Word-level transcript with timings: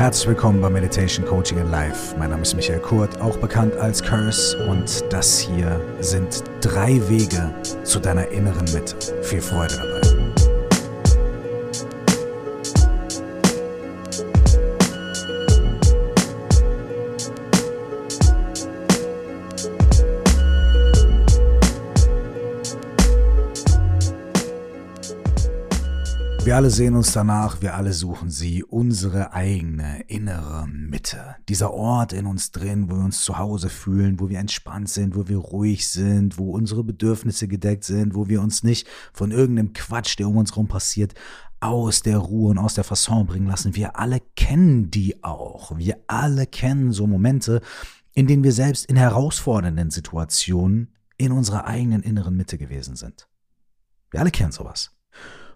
Herzlich 0.00 0.28
willkommen 0.28 0.62
bei 0.62 0.70
Meditation 0.70 1.26
Coaching 1.26 1.58
in 1.58 1.70
Life. 1.70 2.16
Mein 2.18 2.30
Name 2.30 2.40
ist 2.40 2.54
Michael 2.54 2.80
Kurt, 2.80 3.20
auch 3.20 3.36
bekannt 3.36 3.76
als 3.76 4.02
Curse, 4.02 4.56
und 4.66 5.04
das 5.12 5.38
hier 5.38 5.78
sind 6.00 6.42
drei 6.62 7.06
Wege 7.10 7.54
zu 7.84 8.00
deiner 8.00 8.26
inneren 8.28 8.64
Mitte. 8.72 8.96
Viel 9.20 9.42
Freude 9.42 9.74
dabei. 9.76 9.99
Wir 26.50 26.56
alle 26.56 26.70
sehen 26.70 26.96
uns 26.96 27.12
danach, 27.12 27.62
wir 27.62 27.76
alle 27.76 27.92
suchen 27.92 28.28
sie, 28.28 28.64
unsere 28.64 29.32
eigene 29.32 30.02
innere 30.08 30.66
Mitte. 30.66 31.36
Dieser 31.48 31.72
Ort 31.72 32.12
in 32.12 32.26
uns 32.26 32.50
drin, 32.50 32.90
wo 32.90 32.96
wir 32.96 33.04
uns 33.04 33.22
zu 33.22 33.38
Hause 33.38 33.68
fühlen, 33.68 34.18
wo 34.18 34.28
wir 34.28 34.40
entspannt 34.40 34.88
sind, 34.88 35.14
wo 35.14 35.28
wir 35.28 35.36
ruhig 35.36 35.88
sind, 35.88 36.38
wo 36.38 36.50
unsere 36.50 36.82
Bedürfnisse 36.82 37.46
gedeckt 37.46 37.84
sind, 37.84 38.16
wo 38.16 38.26
wir 38.26 38.42
uns 38.42 38.64
nicht 38.64 38.88
von 39.12 39.30
irgendeinem 39.30 39.74
Quatsch, 39.74 40.18
der 40.18 40.26
um 40.26 40.38
uns 40.38 40.50
herum 40.50 40.66
passiert, 40.66 41.14
aus 41.60 42.02
der 42.02 42.18
Ruhe 42.18 42.50
und 42.50 42.58
aus 42.58 42.74
der 42.74 42.82
Fasson 42.82 43.26
bringen 43.26 43.46
lassen. 43.46 43.76
Wir 43.76 43.96
alle 43.96 44.18
kennen 44.34 44.90
die 44.90 45.22
auch. 45.22 45.78
Wir 45.78 45.98
alle 46.08 46.48
kennen 46.48 46.90
so 46.90 47.06
Momente, 47.06 47.60
in 48.12 48.26
denen 48.26 48.42
wir 48.42 48.52
selbst 48.52 48.86
in 48.86 48.96
herausfordernden 48.96 49.90
Situationen 49.90 50.96
in 51.16 51.30
unserer 51.30 51.66
eigenen 51.66 52.02
inneren 52.02 52.36
Mitte 52.36 52.58
gewesen 52.58 52.96
sind. 52.96 53.28
Wir 54.10 54.18
alle 54.18 54.32
kennen 54.32 54.50
sowas. 54.50 54.90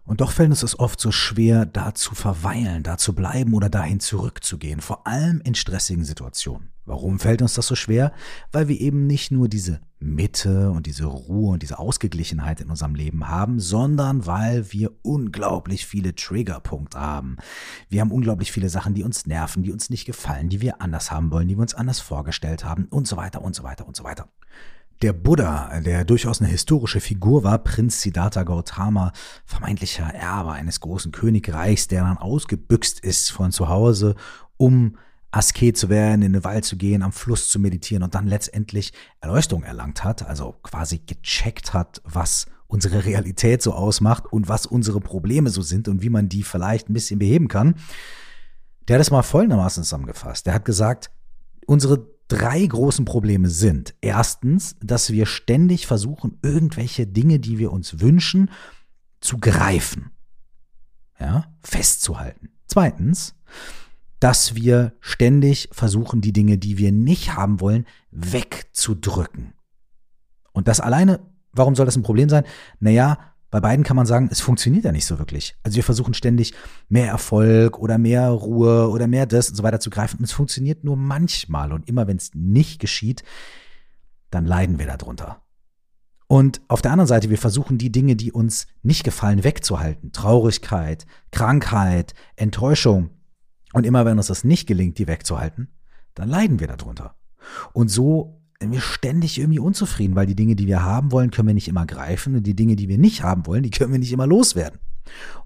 Und 0.06 0.20
doch 0.20 0.32
fällt 0.32 0.50
uns 0.50 0.62
es 0.62 0.78
oft 0.78 1.00
so 1.00 1.10
schwer, 1.10 1.64
da 1.64 1.94
zu 1.94 2.14
verweilen, 2.14 2.82
da 2.82 2.98
zu 2.98 3.14
bleiben 3.14 3.54
oder 3.54 3.70
dahin 3.70 4.00
zurückzugehen, 4.00 4.80
vor 4.80 5.06
allem 5.06 5.40
in 5.42 5.54
stressigen 5.54 6.04
Situationen. 6.04 6.68
Warum 6.84 7.18
fällt 7.18 7.40
uns 7.40 7.54
das 7.54 7.66
so 7.66 7.74
schwer? 7.74 8.12
Weil 8.52 8.68
wir 8.68 8.78
eben 8.78 9.06
nicht 9.06 9.30
nur 9.30 9.48
diese 9.48 9.80
Mitte 9.98 10.70
und 10.70 10.84
diese 10.84 11.06
Ruhe 11.06 11.52
und 11.52 11.62
diese 11.62 11.78
Ausgeglichenheit 11.78 12.60
in 12.60 12.68
unserem 12.68 12.94
Leben 12.94 13.28
haben, 13.28 13.58
sondern 13.58 14.26
weil 14.26 14.70
wir 14.70 14.90
unglaublich 15.00 15.86
viele 15.86 16.14
Triggerpunkte 16.14 17.00
haben. 17.00 17.38
Wir 17.88 18.02
haben 18.02 18.12
unglaublich 18.12 18.52
viele 18.52 18.68
Sachen, 18.68 18.92
die 18.92 19.04
uns 19.04 19.24
nerven, 19.24 19.62
die 19.62 19.72
uns 19.72 19.88
nicht 19.88 20.04
gefallen, 20.04 20.50
die 20.50 20.60
wir 20.60 20.82
anders 20.82 21.10
haben 21.10 21.30
wollen, 21.30 21.48
die 21.48 21.56
wir 21.56 21.62
uns 21.62 21.72
anders 21.72 22.00
vorgestellt 22.00 22.66
haben 22.66 22.84
und 22.90 23.08
so 23.08 23.16
weiter 23.16 23.40
und 23.40 23.56
so 23.56 23.62
weiter 23.62 23.86
und 23.86 23.96
so 23.96 24.04
weiter. 24.04 24.28
Der 25.02 25.12
Buddha, 25.12 25.80
der 25.80 26.04
durchaus 26.04 26.40
eine 26.40 26.50
historische 26.50 27.00
Figur 27.00 27.44
war, 27.44 27.58
Prinz 27.58 28.00
Siddhartha 28.00 28.42
Gautama, 28.44 29.12
vermeintlicher 29.44 30.04
Erbe 30.04 30.52
eines 30.52 30.80
großen 30.80 31.12
Königreichs, 31.12 31.88
der 31.88 32.04
dann 32.04 32.16
ausgebüxt 32.16 33.00
ist 33.00 33.30
von 33.30 33.52
zu 33.52 33.68
Hause, 33.68 34.14
um 34.56 34.96
Asket 35.30 35.76
zu 35.76 35.88
werden, 35.88 36.22
in 36.22 36.32
den 36.32 36.44
Wald 36.44 36.64
zu 36.64 36.76
gehen, 36.76 37.02
am 37.02 37.12
Fluss 37.12 37.48
zu 37.48 37.58
meditieren 37.58 38.04
und 38.04 38.14
dann 38.14 38.28
letztendlich 38.28 38.92
Erleuchtung 39.20 39.64
erlangt 39.64 40.04
hat, 40.04 40.24
also 40.26 40.54
quasi 40.62 41.00
gecheckt 41.04 41.74
hat, 41.74 42.00
was 42.04 42.46
unsere 42.68 43.04
Realität 43.04 43.60
so 43.60 43.72
ausmacht 43.72 44.32
und 44.32 44.48
was 44.48 44.64
unsere 44.64 45.00
Probleme 45.00 45.50
so 45.50 45.62
sind 45.62 45.88
und 45.88 46.02
wie 46.02 46.08
man 46.08 46.28
die 46.28 46.44
vielleicht 46.44 46.88
ein 46.88 46.92
bisschen 46.92 47.18
beheben 47.18 47.48
kann. 47.48 47.74
Der 48.86 48.94
hat 48.94 49.00
es 49.00 49.10
mal 49.10 49.22
folgendermaßen 49.22 49.82
zusammengefasst. 49.82 50.46
Der 50.46 50.54
hat 50.54 50.64
gesagt, 50.64 51.10
unsere 51.66 52.13
drei 52.28 52.64
großen 52.64 53.04
Probleme 53.04 53.48
sind. 53.48 53.94
Erstens, 54.00 54.76
dass 54.80 55.10
wir 55.10 55.26
ständig 55.26 55.86
versuchen, 55.86 56.38
irgendwelche 56.42 57.06
Dinge, 57.06 57.38
die 57.38 57.58
wir 57.58 57.72
uns 57.72 58.00
wünschen, 58.00 58.50
zu 59.20 59.38
greifen. 59.38 60.10
Ja, 61.18 61.46
festzuhalten. 61.62 62.50
Zweitens, 62.66 63.34
dass 64.20 64.54
wir 64.54 64.94
ständig 65.00 65.68
versuchen, 65.72 66.20
die 66.20 66.32
Dinge, 66.32 66.58
die 66.58 66.78
wir 66.78 66.92
nicht 66.92 67.36
haben 67.36 67.60
wollen, 67.60 67.86
wegzudrücken. 68.10 69.52
Und 70.52 70.68
das 70.68 70.80
alleine, 70.80 71.20
warum 71.52 71.74
soll 71.74 71.86
das 71.86 71.96
ein 71.96 72.02
Problem 72.02 72.28
sein? 72.28 72.44
Naja, 72.80 73.33
bei 73.54 73.60
beiden 73.60 73.84
kann 73.84 73.94
man 73.94 74.04
sagen, 74.04 74.30
es 74.32 74.40
funktioniert 74.40 74.84
ja 74.84 74.90
nicht 74.90 75.06
so 75.06 75.20
wirklich. 75.20 75.54
Also 75.62 75.76
wir 75.76 75.84
versuchen 75.84 76.12
ständig 76.12 76.54
mehr 76.88 77.06
Erfolg 77.06 77.78
oder 77.78 77.98
mehr 77.98 78.30
Ruhe 78.30 78.90
oder 78.90 79.06
mehr 79.06 79.26
das 79.26 79.48
und 79.48 79.54
so 79.54 79.62
weiter 79.62 79.78
zu 79.78 79.90
greifen. 79.90 80.18
Und 80.18 80.24
es 80.24 80.32
funktioniert 80.32 80.82
nur 80.82 80.96
manchmal. 80.96 81.72
Und 81.72 81.88
immer 81.88 82.08
wenn 82.08 82.16
es 82.16 82.32
nicht 82.34 82.80
geschieht, 82.80 83.22
dann 84.32 84.44
leiden 84.44 84.80
wir 84.80 84.86
darunter. 84.88 85.40
Und 86.26 86.62
auf 86.66 86.82
der 86.82 86.90
anderen 86.90 87.06
Seite, 87.06 87.30
wir 87.30 87.38
versuchen 87.38 87.78
die 87.78 87.92
Dinge, 87.92 88.16
die 88.16 88.32
uns 88.32 88.66
nicht 88.82 89.04
gefallen, 89.04 89.44
wegzuhalten. 89.44 90.10
Traurigkeit, 90.10 91.06
Krankheit, 91.30 92.12
Enttäuschung. 92.34 93.10
Und 93.72 93.86
immer 93.86 94.04
wenn 94.04 94.16
uns 94.16 94.26
das 94.26 94.42
nicht 94.42 94.66
gelingt, 94.66 94.98
die 94.98 95.06
wegzuhalten, 95.06 95.68
dann 96.14 96.28
leiden 96.28 96.58
wir 96.58 96.66
darunter. 96.66 97.14
Und 97.72 97.86
so 97.86 98.43
wir 98.60 98.80
ständig 98.80 99.38
irgendwie 99.38 99.58
unzufrieden, 99.58 100.14
weil 100.14 100.26
die 100.26 100.36
Dinge, 100.36 100.56
die 100.56 100.66
wir 100.66 100.82
haben 100.82 101.12
wollen, 101.12 101.30
können 101.30 101.48
wir 101.48 101.54
nicht 101.54 101.68
immer 101.68 101.86
greifen 101.86 102.36
und 102.36 102.46
die 102.46 102.56
Dinge, 102.56 102.76
die 102.76 102.88
wir 102.88 102.98
nicht 102.98 103.22
haben 103.22 103.46
wollen, 103.46 103.62
die 103.62 103.70
können 103.70 103.92
wir 103.92 103.98
nicht 103.98 104.12
immer 104.12 104.26
loswerden. 104.26 104.80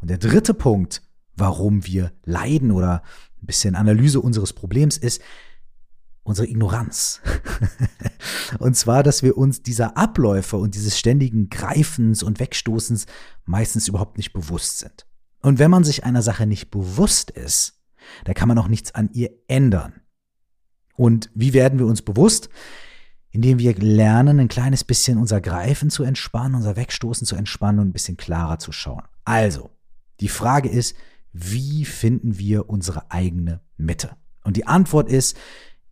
Und 0.00 0.10
der 0.10 0.18
dritte 0.18 0.54
Punkt, 0.54 1.02
warum 1.36 1.86
wir 1.86 2.12
leiden 2.24 2.70
oder 2.70 3.02
ein 3.42 3.46
bisschen 3.46 3.74
Analyse 3.74 4.20
unseres 4.20 4.52
Problems 4.52 4.96
ist, 4.96 5.22
unsere 6.22 6.48
Ignoranz. 6.48 7.20
und 8.58 8.76
zwar, 8.76 9.02
dass 9.02 9.22
wir 9.22 9.36
uns 9.36 9.62
dieser 9.62 9.96
Abläufe 9.96 10.56
und 10.58 10.74
dieses 10.74 10.98
ständigen 10.98 11.48
Greifens 11.48 12.22
und 12.22 12.38
Wegstoßens 12.38 13.06
meistens 13.46 13.88
überhaupt 13.88 14.18
nicht 14.18 14.32
bewusst 14.32 14.80
sind. 14.80 15.06
Und 15.40 15.58
wenn 15.58 15.70
man 15.70 15.84
sich 15.84 16.04
einer 16.04 16.22
Sache 16.22 16.46
nicht 16.46 16.70
bewusst 16.70 17.30
ist, 17.30 17.80
da 18.24 18.34
kann 18.34 18.48
man 18.48 18.58
auch 18.58 18.68
nichts 18.68 18.94
an 18.94 19.10
ihr 19.12 19.30
ändern. 19.46 20.00
Und 20.96 21.30
wie 21.34 21.52
werden 21.52 21.78
wir 21.78 21.86
uns 21.86 22.02
bewusst? 22.02 22.48
Indem 23.38 23.60
wir 23.60 23.76
lernen, 23.76 24.40
ein 24.40 24.48
kleines 24.48 24.82
bisschen 24.82 25.16
unser 25.16 25.40
Greifen 25.40 25.90
zu 25.90 26.02
entspannen, 26.02 26.56
unser 26.56 26.74
Wegstoßen 26.74 27.24
zu 27.24 27.36
entspannen 27.36 27.78
und 27.78 27.86
ein 27.86 27.92
bisschen 27.92 28.16
klarer 28.16 28.58
zu 28.58 28.72
schauen. 28.72 29.04
Also, 29.24 29.70
die 30.18 30.26
Frage 30.26 30.68
ist, 30.68 30.96
wie 31.32 31.84
finden 31.84 32.36
wir 32.38 32.68
unsere 32.68 33.12
eigene 33.12 33.60
Mitte? 33.76 34.16
Und 34.42 34.56
die 34.56 34.66
Antwort 34.66 35.08
ist 35.08 35.36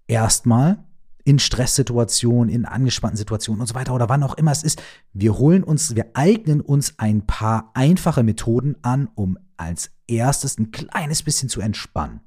erstmal 0.09 0.85
in 1.23 1.39
Stresssituationen, 1.39 2.53
in 2.53 2.65
angespannten 2.65 3.17
Situationen 3.17 3.61
und 3.61 3.69
so 3.69 3.77
weiter 3.77 3.95
oder 3.95 4.09
wann 4.09 4.25
auch 4.25 4.35
immer 4.35 4.51
es 4.51 4.65
ist, 4.65 4.83
wir 5.13 5.39
holen 5.39 5.63
uns, 5.63 5.95
wir 5.95 6.07
eignen 6.15 6.61
uns 6.61 6.99
ein 6.99 7.27
paar 7.29 7.71
einfache 7.75 8.25
Methoden 8.25 8.75
an, 8.83 9.09
um 9.15 9.39
als 9.57 9.93
erstes 10.09 10.59
ein 10.59 10.73
kleines 10.73 11.23
bisschen 11.23 11.49
zu 11.49 11.61
entspannen. 11.61 12.23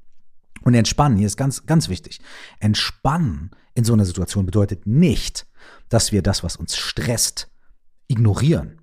Und 0.62 0.76
entspannen, 0.76 1.18
hier 1.18 1.28
ist 1.28 1.36
ganz, 1.36 1.66
ganz 1.66 1.90
wichtig. 1.90 2.22
Entspannen 2.62 3.52
in 3.80 3.86
so 3.86 3.94
einer 3.94 4.06
Situation 4.06 4.46
bedeutet 4.46 4.86
nicht, 4.86 5.48
dass 5.88 6.12
wir 6.12 6.22
das, 6.22 6.44
was 6.44 6.58
uns 6.58 6.78
stresst, 6.78 7.50
ignorieren 8.08 8.82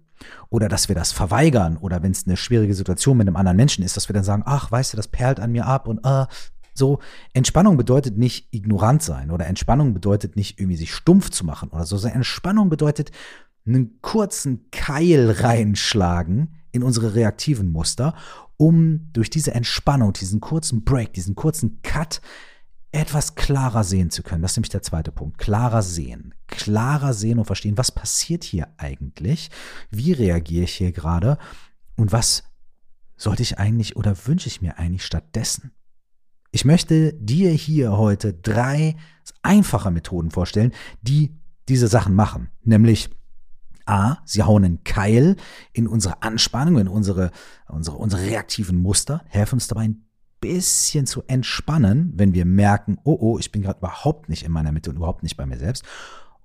oder 0.48 0.68
dass 0.68 0.88
wir 0.88 0.94
das 0.96 1.12
verweigern 1.12 1.76
oder 1.76 2.02
wenn 2.02 2.12
es 2.12 2.26
eine 2.26 2.36
schwierige 2.36 2.74
Situation 2.74 3.18
mit 3.18 3.28
einem 3.28 3.36
anderen 3.36 3.56
Menschen 3.56 3.84
ist, 3.84 3.96
dass 3.96 4.08
wir 4.08 4.14
dann 4.14 4.24
sagen, 4.24 4.42
ach, 4.46 4.70
weißt 4.70 4.92
du, 4.92 4.96
das 4.96 5.08
perlt 5.08 5.38
an 5.38 5.52
mir 5.52 5.66
ab 5.66 5.86
und 5.86 6.00
äh, 6.04 6.26
so. 6.72 6.98
Entspannung 7.34 7.76
bedeutet 7.76 8.16
nicht 8.16 8.48
ignorant 8.52 9.02
sein 9.02 9.30
oder 9.30 9.46
Entspannung 9.46 9.92
bedeutet 9.92 10.36
nicht 10.36 10.58
irgendwie 10.58 10.76
sich 10.76 10.94
stumpf 10.94 11.30
zu 11.30 11.44
machen 11.44 11.68
oder 11.70 11.84
so. 11.84 11.96
Entspannung 12.06 12.70
bedeutet 12.70 13.10
einen 13.66 14.00
kurzen 14.00 14.70
Keil 14.70 15.30
reinschlagen 15.30 16.54
in 16.72 16.82
unsere 16.82 17.14
reaktiven 17.14 17.70
Muster, 17.70 18.14
um 18.56 19.10
durch 19.12 19.28
diese 19.28 19.52
Entspannung, 19.52 20.14
diesen 20.14 20.40
kurzen 20.40 20.84
Break, 20.84 21.12
diesen 21.12 21.34
kurzen 21.34 21.82
Cut 21.82 22.20
etwas 22.96 23.34
klarer 23.34 23.84
sehen 23.84 24.10
zu 24.10 24.22
können. 24.22 24.42
Das 24.42 24.52
ist 24.52 24.56
nämlich 24.56 24.70
der 24.70 24.82
zweite 24.82 25.12
Punkt. 25.12 25.38
Klarer 25.38 25.82
sehen. 25.82 26.34
Klarer 26.46 27.12
sehen 27.12 27.38
und 27.38 27.44
verstehen, 27.44 27.76
was 27.76 27.92
passiert 27.92 28.42
hier 28.42 28.68
eigentlich? 28.78 29.50
Wie 29.90 30.12
reagiere 30.12 30.64
ich 30.64 30.74
hier 30.74 30.92
gerade? 30.92 31.38
Und 31.96 32.12
was 32.12 32.44
sollte 33.16 33.42
ich 33.42 33.58
eigentlich 33.58 33.96
oder 33.96 34.16
wünsche 34.26 34.48
ich 34.48 34.62
mir 34.62 34.78
eigentlich 34.78 35.04
stattdessen? 35.04 35.72
Ich 36.52 36.64
möchte 36.64 37.12
dir 37.12 37.50
hier 37.50 37.98
heute 37.98 38.32
drei 38.32 38.96
einfache 39.42 39.90
Methoden 39.90 40.30
vorstellen, 40.30 40.72
die 41.02 41.36
diese 41.68 41.88
Sachen 41.88 42.14
machen. 42.14 42.48
Nämlich 42.62 43.10
A, 43.84 44.18
sie 44.24 44.42
hauen 44.42 44.64
einen 44.64 44.84
Keil 44.84 45.36
in 45.72 45.86
unsere 45.86 46.22
Anspannung, 46.22 46.78
in 46.78 46.88
unsere, 46.88 47.30
unsere, 47.68 47.96
unsere 47.98 48.22
reaktiven 48.22 48.78
Muster, 48.78 49.22
helfen 49.28 49.56
uns 49.56 49.68
dabei 49.68 49.82
ein 49.82 50.05
bisschen 50.54 51.06
zu 51.06 51.22
entspannen, 51.26 52.12
wenn 52.16 52.34
wir 52.34 52.44
merken, 52.44 52.98
oh 53.04 53.16
oh, 53.20 53.38
ich 53.38 53.52
bin 53.52 53.62
gerade 53.62 53.78
überhaupt 53.78 54.28
nicht 54.28 54.44
in 54.44 54.52
meiner 54.52 54.72
Mitte 54.72 54.90
und 54.90 54.96
überhaupt 54.96 55.22
nicht 55.22 55.36
bei 55.36 55.46
mir 55.46 55.58
selbst. 55.58 55.84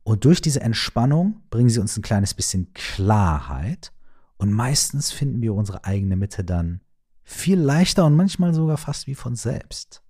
Und 0.03 0.25
durch 0.25 0.41
diese 0.41 0.61
Entspannung 0.61 1.41
bringen 1.49 1.69
sie 1.69 1.79
uns 1.79 1.95
ein 1.97 2.01
kleines 2.01 2.33
bisschen 2.33 2.73
Klarheit. 2.73 3.91
Und 4.37 4.51
meistens 4.51 5.11
finden 5.11 5.41
wir 5.41 5.53
unsere 5.53 5.85
eigene 5.85 6.15
Mitte 6.15 6.43
dann 6.43 6.81
viel 7.23 7.59
leichter 7.59 8.05
und 8.05 8.15
manchmal 8.15 8.53
sogar 8.53 8.77
fast 8.77 9.07
wie 9.07 9.15
von 9.15 9.35
selbst. 9.35 10.01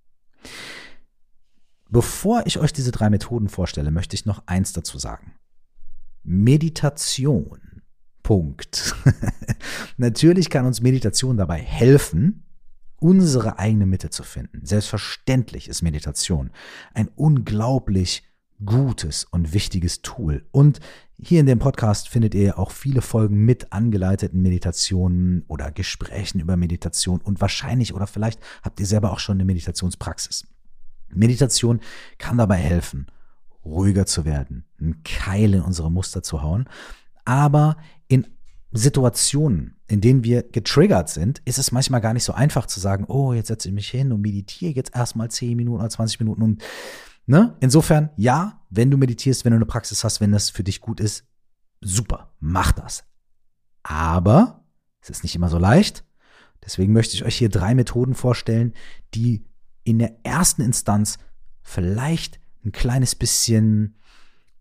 Bevor 1.90 2.46
ich 2.46 2.58
euch 2.58 2.72
diese 2.72 2.90
drei 2.90 3.10
Methoden 3.10 3.50
vorstelle, 3.50 3.90
möchte 3.90 4.14
ich 4.14 4.24
noch 4.24 4.42
eins 4.46 4.72
dazu 4.72 4.98
sagen. 4.98 5.34
Meditation. 6.22 7.82
Punkt. 8.22 8.94
Natürlich 9.98 10.48
kann 10.48 10.64
uns 10.64 10.80
Meditation 10.80 11.36
dabei 11.36 11.58
helfen, 11.58 12.44
unsere 13.02 13.58
eigene 13.58 13.84
Mitte 13.84 14.10
zu 14.10 14.22
finden. 14.22 14.64
Selbstverständlich 14.64 15.68
ist 15.68 15.82
Meditation 15.82 16.50
ein 16.94 17.08
unglaublich 17.16 18.22
gutes 18.64 19.24
und 19.24 19.52
wichtiges 19.52 20.02
Tool. 20.02 20.46
Und 20.52 20.78
hier 21.20 21.40
in 21.40 21.46
dem 21.46 21.58
Podcast 21.58 22.08
findet 22.08 22.34
ihr 22.34 22.60
auch 22.60 22.70
viele 22.70 23.02
Folgen 23.02 23.44
mit 23.44 23.72
angeleiteten 23.72 24.40
Meditationen 24.40 25.44
oder 25.48 25.72
Gesprächen 25.72 26.38
über 26.38 26.56
Meditation 26.56 27.20
und 27.20 27.40
wahrscheinlich 27.40 27.92
oder 27.92 28.06
vielleicht 28.06 28.40
habt 28.62 28.78
ihr 28.78 28.86
selber 28.86 29.12
auch 29.12 29.18
schon 29.18 29.36
eine 29.36 29.44
Meditationspraxis. 29.44 30.46
Meditation 31.08 31.80
kann 32.18 32.38
dabei 32.38 32.56
helfen, 32.56 33.08
ruhiger 33.64 34.06
zu 34.06 34.24
werden, 34.24 34.64
einen 34.80 35.02
Keil 35.02 35.54
in 35.54 35.62
unsere 35.62 35.90
Muster 35.90 36.22
zu 36.22 36.42
hauen, 36.42 36.68
aber 37.24 37.76
in 38.06 38.28
Situationen, 38.72 39.76
in 39.86 40.00
denen 40.00 40.24
wir 40.24 40.42
getriggert 40.42 41.10
sind, 41.10 41.42
ist 41.44 41.58
es 41.58 41.72
manchmal 41.72 42.00
gar 42.00 42.14
nicht 42.14 42.24
so 42.24 42.32
einfach 42.32 42.66
zu 42.66 42.80
sagen, 42.80 43.04
oh, 43.06 43.34
jetzt 43.34 43.48
setze 43.48 43.68
ich 43.68 43.74
mich 43.74 43.90
hin 43.90 44.12
und 44.12 44.22
meditiere 44.22 44.72
jetzt 44.72 44.96
erstmal 44.96 45.30
10 45.30 45.56
Minuten 45.56 45.80
oder 45.80 45.90
20 45.90 46.20
Minuten 46.20 46.42
und 46.42 46.62
ne? 47.26 47.56
Insofern, 47.60 48.10
ja, 48.16 48.62
wenn 48.70 48.90
du 48.90 48.96
meditierst, 48.96 49.44
wenn 49.44 49.52
du 49.52 49.56
eine 49.56 49.66
Praxis 49.66 50.04
hast, 50.04 50.20
wenn 50.20 50.32
das 50.32 50.48
für 50.48 50.64
dich 50.64 50.80
gut 50.80 51.00
ist, 51.00 51.24
super, 51.82 52.32
mach 52.40 52.72
das. 52.72 53.04
Aber 53.82 54.64
es 55.02 55.10
ist 55.10 55.22
nicht 55.22 55.34
immer 55.34 55.48
so 55.48 55.58
leicht. 55.58 56.04
Deswegen 56.64 56.92
möchte 56.92 57.14
ich 57.14 57.24
euch 57.24 57.36
hier 57.36 57.48
drei 57.48 57.74
Methoden 57.74 58.14
vorstellen, 58.14 58.72
die 59.14 59.44
in 59.84 59.98
der 59.98 60.16
ersten 60.24 60.62
Instanz 60.62 61.18
vielleicht 61.60 62.40
ein 62.64 62.72
kleines 62.72 63.16
bisschen, 63.16 63.96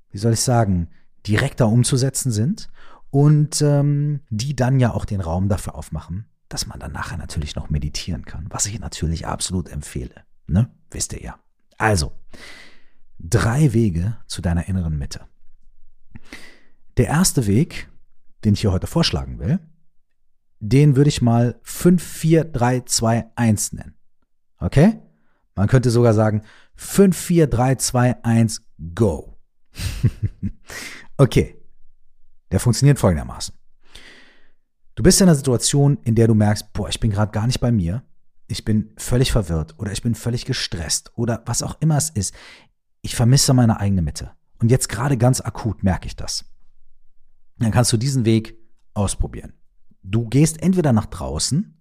wie 0.10 0.18
soll 0.18 0.34
ich 0.34 0.42
sagen, 0.42 0.90
direkter 1.26 1.68
umzusetzen 1.68 2.32
sind 2.32 2.70
und 3.12 3.62
ähm, 3.62 4.22
die 4.30 4.56
dann 4.56 4.80
ja 4.80 4.94
auch 4.94 5.06
den 5.06 5.22
Raum 5.22 5.50
dafür 5.50 5.76
aufmachen, 5.76 6.26
dass 6.50 6.66
man 6.66 6.80
dann 6.80 6.92
nachher 6.92 7.18
natürlich 7.18 7.56
noch 7.56 7.70
meditieren 7.70 8.26
kann, 8.26 8.48
was 8.50 8.66
ich 8.66 8.80
natürlich 8.80 9.28
absolut 9.28 9.70
empfehle. 9.70 10.24
Ne? 10.48 10.70
Wisst 10.90 11.14
ihr 11.14 11.22
ja. 11.22 11.40
Also, 11.78 12.14
drei 13.20 13.74
Wege 13.74 14.18
zu 14.28 14.42
deiner 14.42 14.68
inneren 14.68 14.98
Mitte. 14.98 15.22
Der 16.98 17.08
erste 17.08 17.48
Weg, 17.48 17.90
den 18.44 18.54
ich 18.54 18.62
hier 18.62 18.72
heute 18.72 18.88
vorschlagen 18.88 19.40
will, 19.40 19.60
den 20.60 20.96
würde 20.96 21.10
ich 21.10 21.22
mal 21.22 21.60
5, 21.64 22.02
4, 22.02 22.46
3, 22.46 22.82
2, 22.82 23.26
1 23.36 23.74
nennen. 23.74 23.96
Okay? 24.58 25.00
Man 25.56 25.68
könnte 25.68 25.90
sogar 25.90 26.14
sagen 26.14 26.44
5, 26.76 27.18
4, 27.18 27.48
3, 27.48 27.76
2, 27.76 28.24
1, 28.24 28.62
go. 28.94 29.38
okay. 31.18 31.61
Der 32.52 32.60
funktioniert 32.60 33.00
folgendermaßen. 33.00 33.56
Du 34.96 35.04
bist 35.04 35.22
in 35.22 35.28
einer 35.28 35.36
Situation, 35.36 35.98
in 36.04 36.16
der 36.16 36.28
du 36.28 36.36
merkst, 36.36 36.74
boah, 36.74 36.90
ich 36.90 37.00
bin 37.00 37.12
gerade 37.12 37.32
gar 37.32 37.48
nicht 37.48 37.60
bei 37.60 37.72
mir. 37.72 38.04
Ich 38.48 38.66
bin 38.66 38.94
völlig 38.98 39.32
verwirrt 39.32 39.80
oder 39.80 39.92
ich 39.92 40.02
bin 40.02 40.14
völlig 40.14 40.46
gestresst 40.46 41.12
oder 41.16 41.42
was 41.46 41.64
auch 41.64 41.78
immer 41.80 41.98
es 41.98 42.10
ist. 42.10 42.36
Ich 43.02 43.16
vermisse 43.16 43.54
meine 43.54 43.80
eigene 43.80 44.02
Mitte. 44.02 44.32
Und 44.60 44.70
jetzt 44.70 44.90
gerade 44.90 45.18
ganz 45.18 45.40
akut 45.42 45.84
merke 45.84 46.08
ich 46.08 46.16
das. 46.16 46.46
Dann 47.58 47.72
kannst 47.72 47.94
du 47.94 47.98
diesen 47.98 48.26
Weg 48.26 48.58
ausprobieren. 48.94 49.54
Du 50.04 50.28
gehst 50.28 50.62
entweder 50.62 50.94
nach 50.94 51.06
draußen 51.06 51.81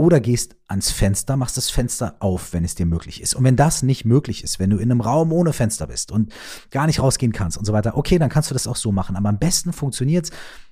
oder 0.00 0.18
gehst 0.18 0.56
ans 0.66 0.90
Fenster, 0.90 1.36
machst 1.36 1.58
das 1.58 1.68
Fenster 1.68 2.16
auf, 2.20 2.54
wenn 2.54 2.64
es 2.64 2.74
dir 2.74 2.86
möglich 2.86 3.20
ist. 3.20 3.34
Und 3.34 3.44
wenn 3.44 3.56
das 3.56 3.82
nicht 3.82 4.06
möglich 4.06 4.42
ist, 4.42 4.58
wenn 4.58 4.70
du 4.70 4.78
in 4.78 4.90
einem 4.90 5.02
Raum 5.02 5.30
ohne 5.30 5.52
Fenster 5.52 5.88
bist 5.88 6.10
und 6.10 6.32
gar 6.70 6.86
nicht 6.86 7.00
rausgehen 7.00 7.32
kannst 7.32 7.58
und 7.58 7.66
so 7.66 7.74
weiter, 7.74 7.98
okay, 7.98 8.18
dann 8.18 8.30
kannst 8.30 8.48
du 8.48 8.54
das 8.54 8.66
auch 8.66 8.76
so 8.76 8.92
machen. 8.92 9.14
Aber 9.14 9.28
am 9.28 9.38
besten 9.38 9.74
funktioniert 9.74 10.24
es, 10.24 10.30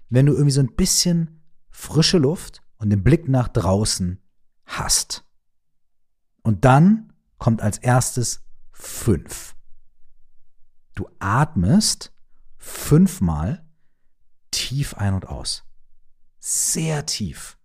wenn 0.08 0.24
du 0.24 0.32
irgendwie 0.32 0.52
so 0.52 0.62
ein 0.62 0.74
bisschen 0.74 1.42
frische 1.68 2.16
Luft 2.16 2.62
und 2.78 2.88
den 2.88 3.04
Blick 3.04 3.28
nach 3.28 3.48
draußen 3.48 4.18
hast. 4.64 5.26
Und 6.40 6.64
dann 6.64 7.12
kommt 7.36 7.60
als 7.60 7.76
erstes 7.76 8.40
fünf. 8.72 9.54
Du 10.94 11.06
atmest 11.18 12.14
fünfmal 12.56 13.62
tief 14.50 14.94
ein 14.94 15.12
und 15.12 15.28
aus. 15.28 15.64
Sehr 16.38 17.04
tief. 17.04 17.58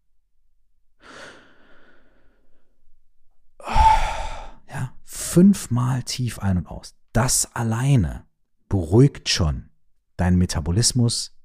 Ja, 4.70 4.94
fünfmal 5.14 6.04
tief 6.04 6.40
ein 6.40 6.58
und 6.58 6.68
aus. 6.68 6.96
Das 7.14 7.56
alleine 7.56 8.26
beruhigt 8.68 9.30
schon 9.30 9.70
deinen 10.18 10.38
Metabolismus. 10.38 11.38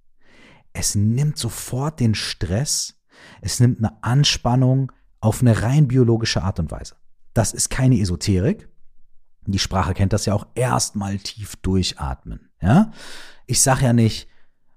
Es 0.73 0.94
nimmt 0.94 1.37
sofort 1.37 2.00
den 2.00 2.15
Stress. 2.15 2.99
Es 3.43 3.61
nimmt 3.61 3.79
eine 3.79 4.03
Anspannung 4.03 4.93
auf 5.20 5.43
eine 5.43 5.62
rein 5.62 5.88
biologische 5.88 6.43
Art 6.43 6.59
und 6.59 6.70
Weise. 6.70 6.97
Das 7.35 7.53
ist 7.53 7.69
keine 7.69 8.00
Esoterik. 8.00 8.69
Die 9.47 9.59
Sprache 9.59 9.94
kennt 9.94 10.12
das 10.12 10.26
ja 10.26 10.35
auch. 10.35 10.47
Erstmal 10.55 11.19
tief 11.19 11.56
durchatmen. 11.56 12.49
Ja, 12.62 12.93
ich 13.47 13.62
sage 13.62 13.85
ja 13.85 13.93
nicht, 13.93 14.29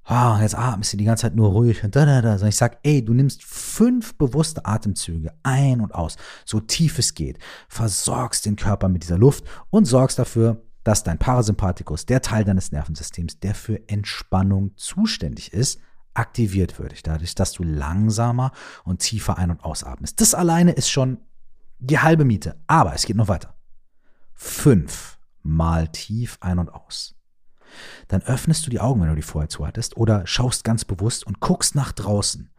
ah, 0.03 0.39
jetzt 0.41 0.57
atmest 0.57 0.93
du 0.93 0.97
die 0.97 1.05
ganze 1.05 1.23
Zeit 1.23 1.35
nur 1.35 1.49
ruhig 1.49 1.83
und 1.83 1.95
da, 1.95 2.05
da, 2.05 2.21
da. 2.21 2.33
Sondern 2.33 2.49
ich 2.49 2.57
sag, 2.57 2.79
ey, 2.83 3.03
du 3.03 3.13
nimmst 3.13 3.43
fünf 3.43 4.15
bewusste 4.15 4.65
Atemzüge 4.65 5.33
ein 5.43 5.81
und 5.81 5.93
aus, 5.93 6.17
so 6.45 6.59
tief 6.59 6.99
es 6.99 7.13
geht, 7.13 7.39
versorgst 7.67 8.45
den 8.45 8.55
Körper 8.55 8.89
mit 8.89 9.03
dieser 9.03 9.17
Luft 9.17 9.43
und 9.69 9.85
sorgst 9.85 10.19
dafür, 10.19 10.63
dass 10.83 11.03
dein 11.03 11.19
Parasympathikus, 11.19 12.05
der 12.05 12.21
Teil 12.21 12.43
deines 12.43 12.71
Nervensystems, 12.71 13.39
der 13.39 13.53
für 13.53 13.87
Entspannung 13.87 14.71
zuständig 14.75 15.53
ist, 15.53 15.79
aktiviert 16.13 16.79
wird. 16.79 17.05
Dadurch, 17.05 17.35
dass 17.35 17.53
du 17.53 17.63
langsamer 17.63 18.51
und 18.83 18.99
tiefer 18.99 19.37
ein- 19.37 19.51
und 19.51 19.63
ausatmest. 19.63 20.19
Das 20.19 20.33
alleine 20.33 20.71
ist 20.71 20.89
schon 20.89 21.19
die 21.79 21.99
halbe 21.99 22.25
Miete. 22.25 22.59
Aber 22.67 22.93
es 22.93 23.05
geht 23.05 23.15
noch 23.15 23.27
weiter. 23.27 23.55
Fünf 24.33 25.19
mal 25.43 25.87
tief 25.87 26.37
ein 26.41 26.59
und 26.59 26.73
aus 26.73 27.15
dann 28.07 28.21
öffnest 28.23 28.65
du 28.65 28.69
die 28.69 28.79
Augen, 28.79 29.01
wenn 29.01 29.09
du 29.09 29.15
die 29.15 29.21
vorher 29.21 29.49
zu 29.49 29.65
hattest, 29.65 29.97
oder 29.97 30.25
schaust 30.27 30.63
ganz 30.63 30.85
bewusst 30.85 31.25
und 31.25 31.39
guckst 31.39 31.75
nach 31.75 31.91
draußen 31.91 32.49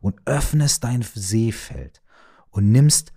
und 0.00 0.20
öffnest 0.26 0.84
dein 0.84 1.02
Sehfeld 1.02 2.02
und 2.50 2.70
nimmst 2.70 3.12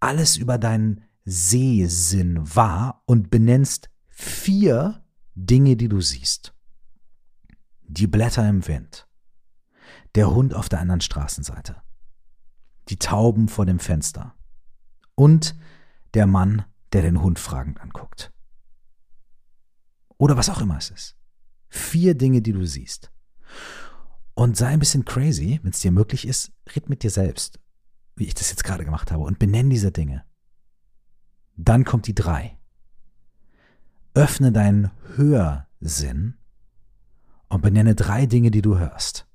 alles 0.00 0.36
über 0.36 0.58
deinen 0.58 1.04
Sehsinn 1.24 2.38
wahr 2.56 3.02
und 3.06 3.30
benennst 3.30 3.90
vier 4.08 5.04
Dinge, 5.34 5.76
die 5.76 5.88
du 5.88 6.00
siehst. 6.00 6.54
Die 7.82 8.06
Blätter 8.06 8.48
im 8.48 8.66
Wind, 8.66 9.08
der 10.14 10.30
Hund 10.30 10.54
auf 10.54 10.68
der 10.68 10.80
anderen 10.80 11.00
Straßenseite, 11.00 11.82
die 12.88 12.98
Tauben 12.98 13.48
vor 13.48 13.66
dem 13.66 13.78
Fenster 13.78 14.34
und 15.14 15.56
der 16.14 16.26
Mann, 16.26 16.64
der 16.92 17.02
den 17.02 17.20
Hund 17.20 17.38
fragend 17.38 17.80
anguckt. 17.80 18.32
Oder 20.20 20.36
was 20.36 20.50
auch 20.50 20.60
immer 20.60 20.76
es 20.76 20.90
ist. 20.90 21.16
Vier 21.70 22.14
Dinge, 22.14 22.42
die 22.42 22.52
du 22.52 22.66
siehst. 22.66 23.10
Und 24.34 24.54
sei 24.54 24.66
ein 24.66 24.78
bisschen 24.78 25.06
crazy, 25.06 25.58
wenn 25.62 25.70
es 25.70 25.78
dir 25.78 25.92
möglich 25.92 26.28
ist, 26.28 26.52
red 26.76 26.90
mit 26.90 27.02
dir 27.02 27.10
selbst, 27.10 27.58
wie 28.16 28.26
ich 28.26 28.34
das 28.34 28.50
jetzt 28.50 28.62
gerade 28.62 28.84
gemacht 28.84 29.10
habe, 29.10 29.24
und 29.24 29.38
benenn 29.38 29.70
diese 29.70 29.92
Dinge. 29.92 30.26
Dann 31.56 31.84
kommt 31.84 32.06
die 32.06 32.14
drei. 32.14 32.58
Öffne 34.12 34.52
deinen 34.52 34.90
Hörsinn 35.16 36.36
und 37.48 37.62
benenne 37.62 37.94
drei 37.94 38.26
Dinge, 38.26 38.50
die 38.50 38.60
du 38.60 38.78
hörst. 38.78 39.26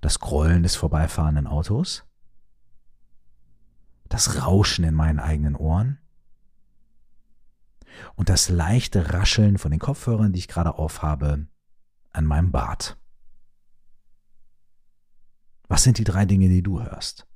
Das 0.00 0.18
Grollen 0.18 0.62
des 0.62 0.76
vorbeifahrenden 0.76 1.46
Autos, 1.46 2.04
das 4.08 4.40
Rauschen 4.40 4.84
in 4.84 4.94
meinen 4.94 5.20
eigenen 5.20 5.56
Ohren, 5.56 5.98
und 8.14 8.28
das 8.28 8.48
leichte 8.48 9.12
Rascheln 9.12 9.58
von 9.58 9.70
den 9.70 9.80
Kopfhörern, 9.80 10.32
die 10.32 10.38
ich 10.38 10.48
gerade 10.48 10.74
aufhabe, 10.74 11.46
an 12.12 12.24
meinem 12.24 12.52
Bart. 12.52 12.98
Was 15.68 15.82
sind 15.82 15.98
die 15.98 16.04
drei 16.04 16.24
Dinge, 16.24 16.48
die 16.48 16.62
du 16.62 16.80
hörst? 16.80 17.26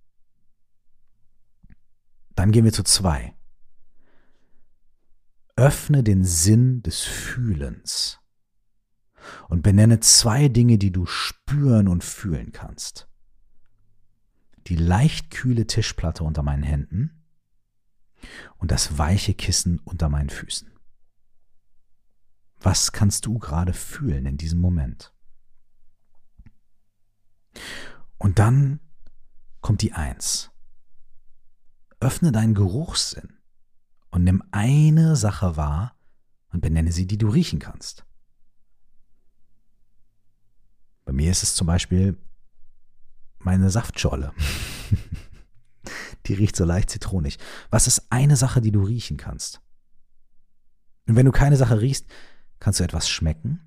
Dann 2.34 2.52
gehen 2.52 2.64
wir 2.64 2.72
zu 2.72 2.84
zwei. 2.84 3.34
Öffne 5.56 6.02
den 6.02 6.24
Sinn 6.24 6.82
des 6.82 7.02
Fühlens 7.02 8.18
und 9.48 9.62
benenne 9.62 10.00
zwei 10.00 10.48
Dinge, 10.48 10.78
die 10.78 10.92
du 10.92 11.06
spüren 11.06 11.88
und 11.88 12.02
fühlen 12.02 12.52
kannst. 12.52 13.08
Die 14.68 14.76
leicht 14.76 15.30
kühle 15.30 15.66
Tischplatte 15.66 16.24
unter 16.24 16.42
meinen 16.42 16.62
Händen 16.62 17.19
und 18.58 18.70
das 18.70 18.98
weiche 18.98 19.34
Kissen 19.34 19.78
unter 19.80 20.08
meinen 20.08 20.30
Füßen. 20.30 20.70
Was 22.58 22.92
kannst 22.92 23.26
du 23.26 23.38
gerade 23.38 23.72
fühlen 23.72 24.26
in 24.26 24.36
diesem 24.36 24.60
Moment? 24.60 25.14
Und 28.18 28.38
dann 28.38 28.80
kommt 29.60 29.82
die 29.82 29.92
Eins. 29.92 30.50
Öffne 32.00 32.32
deinen 32.32 32.54
Geruchssinn 32.54 33.38
und 34.10 34.24
nimm 34.24 34.42
eine 34.50 35.16
Sache 35.16 35.56
wahr 35.56 35.96
und 36.52 36.60
benenne 36.60 36.92
sie, 36.92 37.06
die 37.06 37.18
du 37.18 37.28
riechen 37.28 37.58
kannst. 37.58 38.04
Bei 41.04 41.12
mir 41.12 41.30
ist 41.30 41.42
es 41.42 41.54
zum 41.54 41.66
Beispiel 41.66 42.16
meine 43.38 43.70
Saftscholle. 43.70 44.32
die 46.26 46.34
riecht 46.34 46.56
so 46.56 46.64
leicht 46.64 46.90
zitronig. 46.90 47.38
Was 47.70 47.86
ist 47.86 48.06
eine 48.10 48.36
Sache, 48.36 48.60
die 48.60 48.72
du 48.72 48.82
riechen 48.82 49.16
kannst? 49.16 49.60
Und 51.06 51.16
wenn 51.16 51.26
du 51.26 51.32
keine 51.32 51.56
Sache 51.56 51.80
riechst, 51.80 52.06
kannst 52.58 52.80
du 52.80 52.84
etwas 52.84 53.08
schmecken? 53.08 53.60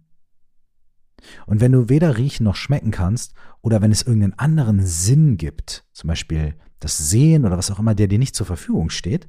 Und 1.46 1.62
wenn 1.62 1.72
du 1.72 1.90
weder 1.90 2.18
riechen 2.18 2.44
noch 2.44 2.56
schmecken 2.56 2.92
kannst, 2.92 3.34
oder 3.62 3.82
wenn 3.82 3.92
es 3.92 4.02
irgendeinen 4.02 4.38
anderen 4.38 4.86
Sinn 4.86 5.38
gibt, 5.38 5.86
zum 5.94 6.10
Beispiel 6.10 6.56
das 6.80 6.98
Sehen 6.98 7.46
oder 7.46 7.58
was 7.58 7.72
auch 7.72 7.80
immer, 7.80 7.96
der 7.96 8.08
dir 8.08 8.20
nicht 8.20 8.36
zur 8.36 8.46
Verfügung 8.46 8.90
steht, 8.90 9.28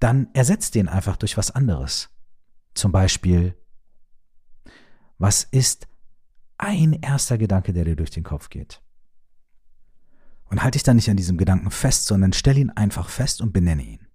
dann 0.00 0.28
ersetzt 0.32 0.74
den 0.74 0.88
einfach 0.88 1.16
durch 1.16 1.36
was 1.36 1.50
anderes. 1.50 2.10
Zum 2.74 2.92
Beispiel, 2.92 3.56
was 5.18 5.44
ist 5.44 5.88
ein 6.56 6.92
erster 6.94 7.38
Gedanke, 7.38 7.72
der 7.72 7.84
dir 7.84 7.96
durch 7.96 8.10
den 8.10 8.24
Kopf 8.24 8.48
geht? 8.48 8.80
Und 10.50 10.62
halte 10.62 10.76
dich 10.76 10.82
dann 10.82 10.96
nicht 10.96 11.10
an 11.10 11.16
diesem 11.16 11.36
Gedanken 11.36 11.70
fest, 11.70 12.06
sondern 12.06 12.32
stell 12.32 12.56
ihn 12.56 12.70
einfach 12.70 13.08
fest 13.08 13.40
und 13.40 13.52
benenne 13.52 13.82
ihn. 13.82 14.06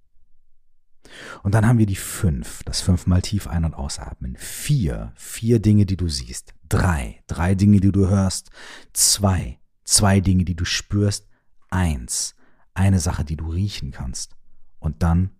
Und 1.44 1.54
dann 1.54 1.68
haben 1.68 1.78
wir 1.78 1.86
die 1.86 1.96
fünf, 1.96 2.64
das 2.64 2.82
fünfmal 2.82 3.22
tief 3.22 3.48
ein- 3.48 3.66
und 3.66 3.74
ausatmen. 3.74 4.36
Vier, 4.38 5.12
vier 5.16 5.60
Dinge, 5.60 5.86
die 5.86 5.98
du 5.98 6.08
siehst. 6.08 6.54
Drei, 6.70 7.22
drei 7.28 7.56
Dinge, 7.56 7.80
die 7.80 7.92
du 7.92 8.08
hörst. 8.08 8.50
Zwei, 8.94 9.60
zwei 9.84 10.20
Dinge, 10.20 10.46
die 10.46 10.56
du 10.56 10.66
spürst. 10.66 11.28
Eins, 11.70 12.36
eine 12.74 13.00
Sache, 13.00 13.26
die 13.26 13.36
du 13.36 13.50
riechen 13.52 13.92
kannst. 13.92 14.36
Und 14.80 15.04
dann 15.04 15.32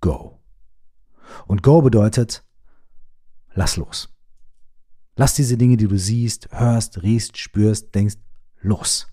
go. 0.00 0.42
Und 1.46 1.62
go 1.62 1.82
bedeutet, 1.82 2.44
lass 3.54 3.76
los. 3.76 4.12
Lass 5.16 5.34
diese 5.34 5.56
Dinge, 5.56 5.76
die 5.76 5.88
du 5.88 5.96
siehst, 5.96 6.48
hörst, 6.52 7.02
riechst, 7.02 7.38
spürst, 7.38 7.94
denkst, 7.94 8.16
los. 8.60 9.08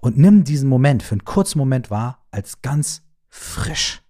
Und 0.00 0.16
nimm 0.16 0.44
diesen 0.44 0.68
Moment 0.68 1.02
für 1.02 1.12
einen 1.12 1.24
kurzen 1.24 1.58
Moment 1.58 1.90
wahr 1.90 2.26
als 2.30 2.62
ganz 2.62 3.02
frisch. 3.28 4.02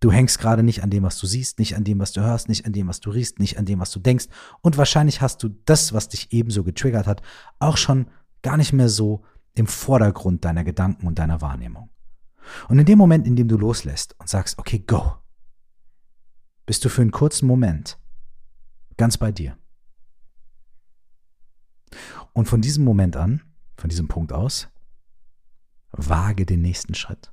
Du 0.00 0.10
hängst 0.10 0.38
gerade 0.38 0.62
nicht 0.62 0.82
an 0.82 0.88
dem, 0.88 1.02
was 1.02 1.18
du 1.18 1.26
siehst, 1.26 1.58
nicht 1.58 1.76
an 1.76 1.84
dem, 1.84 1.98
was 1.98 2.12
du 2.12 2.22
hörst, 2.22 2.48
nicht 2.48 2.64
an 2.64 2.72
dem, 2.72 2.88
was 2.88 3.00
du 3.00 3.10
riechst, 3.10 3.38
nicht 3.38 3.58
an 3.58 3.66
dem, 3.66 3.80
was 3.80 3.90
du 3.90 4.00
denkst. 4.00 4.26
Und 4.62 4.78
wahrscheinlich 4.78 5.20
hast 5.20 5.42
du 5.42 5.50
das, 5.66 5.92
was 5.92 6.08
dich 6.08 6.32
ebenso 6.32 6.64
getriggert 6.64 7.06
hat, 7.06 7.20
auch 7.58 7.76
schon 7.76 8.06
gar 8.40 8.56
nicht 8.56 8.72
mehr 8.72 8.88
so 8.88 9.22
im 9.54 9.66
Vordergrund 9.66 10.46
deiner 10.46 10.64
Gedanken 10.64 11.06
und 11.06 11.18
deiner 11.18 11.42
Wahrnehmung. 11.42 11.90
Und 12.68 12.78
in 12.78 12.86
dem 12.86 12.96
Moment, 12.96 13.26
in 13.26 13.36
dem 13.36 13.48
du 13.48 13.58
loslässt 13.58 14.18
und 14.18 14.28
sagst, 14.28 14.58
okay, 14.58 14.78
go, 14.78 15.16
bist 16.64 16.82
du 16.84 16.88
für 16.88 17.02
einen 17.02 17.10
kurzen 17.10 17.46
Moment 17.46 17.98
ganz 18.96 19.18
bei 19.18 19.32
dir. 19.32 19.58
Und 22.32 22.48
von 22.48 22.62
diesem 22.62 22.84
Moment 22.84 23.16
an, 23.16 23.42
von 23.80 23.90
diesem 23.90 24.08
Punkt 24.08 24.32
aus, 24.32 24.68
wage 25.92 26.46
den 26.46 26.60
nächsten 26.60 26.94
Schritt. 26.94 27.32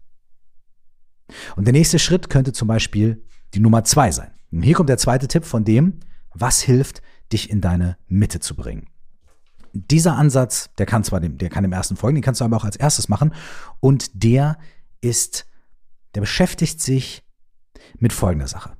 Und 1.56 1.66
der 1.66 1.74
nächste 1.74 2.00
Schritt 2.00 2.30
könnte 2.30 2.54
zum 2.54 2.68
Beispiel 2.68 3.24
die 3.54 3.60
Nummer 3.60 3.84
zwei 3.84 4.12
sein. 4.12 4.32
Und 4.52 4.64
hier 4.64 4.76
kommt 4.76 4.90
der 4.90 4.98
zweite 4.98 5.28
Tipp 5.28 5.46
von 5.46 5.66
dem, 5.66 6.00
was 6.34 6.62
hilft, 6.62 7.02
dich 7.32 7.50
in 7.50 7.62
deine 7.62 7.98
Mitte 8.08 8.40
zu 8.40 8.56
bringen. 8.56 8.88
Dieser 9.74 10.16
Ansatz, 10.16 10.70
der 10.78 10.86
kann 10.86 11.04
zwar 11.04 11.20
dem, 11.20 11.38
der 11.38 11.50
kann 11.50 11.64
dem 11.64 11.74
ersten 11.74 11.98
folgen, 11.98 12.16
den 12.16 12.24
kannst 12.24 12.42
du 12.42 12.46
aber 12.46 12.58
auch 12.58 12.64
als 12.64 12.78
erstes 12.78 13.10
machen. 13.10 13.34
Und 13.80 14.24
der 14.24 14.58
ist, 15.02 15.46
der 16.16 16.22
beschäftigt 16.22 16.82
sich 16.82 17.24
mit 18.00 18.14
folgender 18.14 18.48
Sache. 18.48 18.78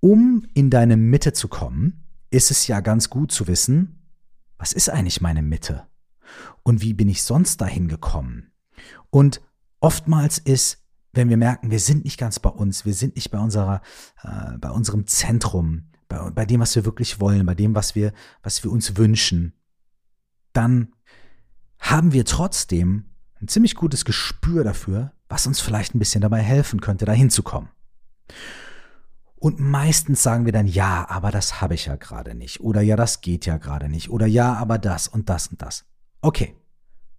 Um 0.00 0.46
in 0.52 0.68
deine 0.68 0.96
Mitte 0.96 1.32
zu 1.32 1.48
kommen, 1.48 2.04
ist 2.30 2.50
es 2.50 2.66
ja 2.66 2.80
ganz 2.80 3.08
gut 3.08 3.30
zu 3.30 3.46
wissen, 3.46 4.10
was 4.58 4.72
ist 4.72 4.90
eigentlich 4.90 5.20
meine 5.20 5.42
Mitte? 5.42 5.86
Und 6.62 6.82
wie 6.82 6.94
bin 6.94 7.08
ich 7.08 7.22
sonst 7.22 7.60
dahin 7.60 7.88
gekommen? 7.88 8.52
Und 9.10 9.40
oftmals 9.80 10.38
ist 10.38 10.84
wenn 11.14 11.28
wir 11.28 11.36
merken, 11.36 11.70
wir 11.70 11.80
sind 11.80 12.04
nicht 12.04 12.18
ganz 12.18 12.38
bei 12.38 12.50
uns, 12.50 12.84
wir 12.84 12.94
sind 12.94 13.14
nicht 13.14 13.30
bei 13.30 13.38
unserer, 13.38 13.80
äh, 14.22 14.58
bei 14.58 14.70
unserem 14.70 15.06
Zentrum, 15.06 15.88
bei, 16.08 16.30
bei 16.30 16.44
dem, 16.44 16.60
was 16.60 16.74
wir 16.76 16.84
wirklich 16.84 17.20
wollen, 17.20 17.46
bei 17.46 17.54
dem, 17.54 17.74
was 17.74 17.94
wir, 17.94 18.12
was 18.42 18.62
wir 18.64 18.70
uns 18.70 18.96
wünschen, 18.96 19.54
dann 20.52 20.92
haben 21.78 22.12
wir 22.12 22.24
trotzdem 22.24 23.10
ein 23.40 23.48
ziemlich 23.48 23.74
gutes 23.74 24.04
Gespür 24.04 24.64
dafür, 24.64 25.12
was 25.28 25.46
uns 25.46 25.60
vielleicht 25.60 25.94
ein 25.94 25.98
bisschen 25.98 26.20
dabei 26.20 26.40
helfen 26.40 26.80
könnte, 26.80 27.04
dahin 27.04 27.30
zu 27.30 27.42
kommen. 27.42 27.68
Und 29.36 29.60
meistens 29.60 30.22
sagen 30.22 30.46
wir 30.46 30.52
dann, 30.52 30.66
ja, 30.66 31.06
aber 31.08 31.30
das 31.30 31.60
habe 31.60 31.74
ich 31.74 31.86
ja 31.86 31.96
gerade 31.96 32.34
nicht. 32.34 32.60
Oder 32.60 32.80
ja, 32.80 32.96
das 32.96 33.20
geht 33.20 33.44
ja 33.44 33.58
gerade 33.58 33.90
nicht. 33.90 34.08
Oder 34.08 34.26
ja, 34.26 34.54
aber 34.54 34.78
das 34.78 35.06
und 35.06 35.28
das 35.28 35.48
und 35.48 35.60
das. 35.60 35.84
Okay. 36.24 36.56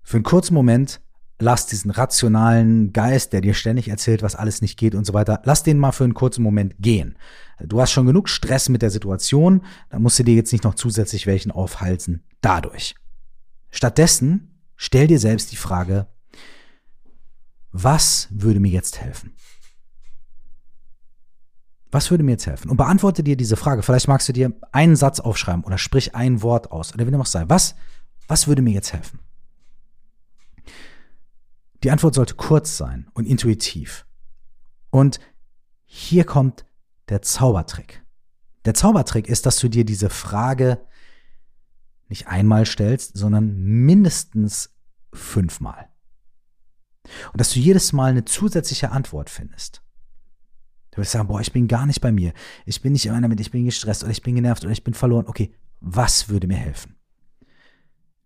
Für 0.02 0.18
einen 0.18 0.24
kurzen 0.24 0.56
Moment 0.56 1.00
lass 1.38 1.68
diesen 1.68 1.92
rationalen 1.92 2.92
Geist, 2.92 3.34
der 3.34 3.42
dir 3.42 3.54
ständig 3.54 3.88
erzählt, 3.88 4.24
was 4.24 4.36
alles 4.36 4.64
nicht 4.64 4.80
geht 4.80 4.96
und 4.96 5.06
so 5.06 5.14
weiter, 5.14 5.42
lass 5.44 5.62
den 5.62 5.78
mal 5.78 5.92
für 5.92 6.06
einen 6.06 6.16
kurzen 6.16 6.42
Moment 6.42 6.76
gehen. 6.80 7.16
Du 7.60 7.80
hast 7.80 7.92
schon 7.92 8.08
genug 8.08 8.30
Stress 8.30 8.68
mit 8.68 8.82
der 8.82 8.90
Situation, 8.90 9.64
dann 9.92 10.02
musst 10.02 10.18
du 10.18 10.24
dir 10.24 10.34
jetzt 10.34 10.52
nicht 10.52 10.64
noch 10.64 10.74
zusätzlich 10.74 11.28
welchen 11.28 11.52
aufhalsen 11.52 12.24
dadurch. 12.42 12.96
Stattdessen 13.70 14.60
stell 14.76 15.06
dir 15.06 15.20
selbst 15.20 15.52
die 15.52 15.58
Frage, 15.58 16.08
was 17.72 18.28
würde 18.32 18.60
mir 18.60 18.72
jetzt 18.72 19.02
helfen? 19.02 19.36
Was 21.92 22.10
würde 22.10 22.24
mir 22.24 22.32
jetzt 22.32 22.48
helfen? 22.48 22.72
Und 22.72 22.78
beantworte 22.78 23.24
dir 23.24 23.38
diese 23.38 23.56
Frage. 23.56 23.84
Vielleicht 23.84 24.08
magst 24.08 24.28
du 24.28 24.34
dir 24.34 24.52
einen 24.72 24.96
Satz 24.96 25.20
aufschreiben 25.20 25.64
oder 25.64 25.78
sprich 25.78 26.16
ein 26.16 26.42
Wort 26.42 26.72
aus 26.72 26.92
oder 26.94 27.06
wie 27.06 27.12
dem 27.12 27.22
auch 27.22 27.26
sei. 27.28 27.46
Was, 27.48 27.76
was 28.28 28.48
würde 28.48 28.62
mir 28.62 28.74
jetzt 28.74 28.94
helfen? 28.94 29.20
Die 31.84 31.92
Antwort 31.92 32.16
sollte 32.16 32.36
kurz 32.36 32.78
sein 32.78 33.08
und 33.14 33.26
intuitiv. 33.26 34.06
Und 34.90 35.20
hier 35.86 36.24
kommt 36.24 36.66
der 37.10 37.22
Zaubertrick. 37.22 38.04
Der 38.66 38.74
Zaubertrick 38.74 39.28
ist, 39.28 39.46
dass 39.46 39.58
du 39.58 39.70
dir 39.70 39.86
diese 39.86 40.10
Frage 40.10 40.80
nicht 42.08 42.28
einmal 42.28 42.66
stellst, 42.66 43.16
sondern 43.16 43.58
mindestens 43.58 44.72
fünfmal. 45.14 45.90
Und 47.32 47.40
dass 47.40 47.52
du 47.52 47.60
jedes 47.60 47.94
Mal 47.94 48.12
eine 48.12 48.26
zusätzliche 48.26 48.92
Antwort 48.92 49.30
findest. 49.30 49.84
Du 50.92 51.02
wirst 51.02 51.12
sagen, 51.12 51.28
boah, 51.28 51.42
ich 51.42 51.52
bin 51.52 51.68
gar 51.68 51.86
nicht 51.86 52.02
bei 52.02 52.12
mir. 52.12 52.34
Ich 52.66 52.82
bin 52.82 52.94
nicht 52.94 53.06
immer 53.06 53.22
damit, 53.22 53.40
ich 53.40 53.52
bin 53.52 53.66
gestresst 53.66 54.04
oder 54.04 54.12
ich 54.12 54.24
bin 54.24 54.36
genervt 54.36 54.64
oder 54.64 54.72
ich 54.72 54.84
bin 54.84 54.94
verloren. 54.94 55.28
Okay, 55.28 55.54
was 55.82 56.30
würde 56.30 56.48
mir 56.48 56.58
helfen? 56.58 56.96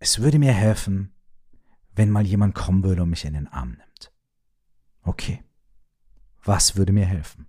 Es 0.02 0.18
würde 0.18 0.38
mir 0.38 0.54
helfen, 0.54 1.14
wenn 1.94 2.10
mal 2.10 2.26
jemand 2.26 2.54
kommen 2.54 2.82
würde 2.82 3.02
und 3.02 3.10
mich 3.10 3.26
in 3.26 3.34
den 3.34 3.48
Arm 3.48 3.72
nimmt. 3.72 4.12
Okay, 5.02 5.44
was 6.42 6.76
würde 6.76 6.90
mir 6.90 7.04
helfen? 7.04 7.46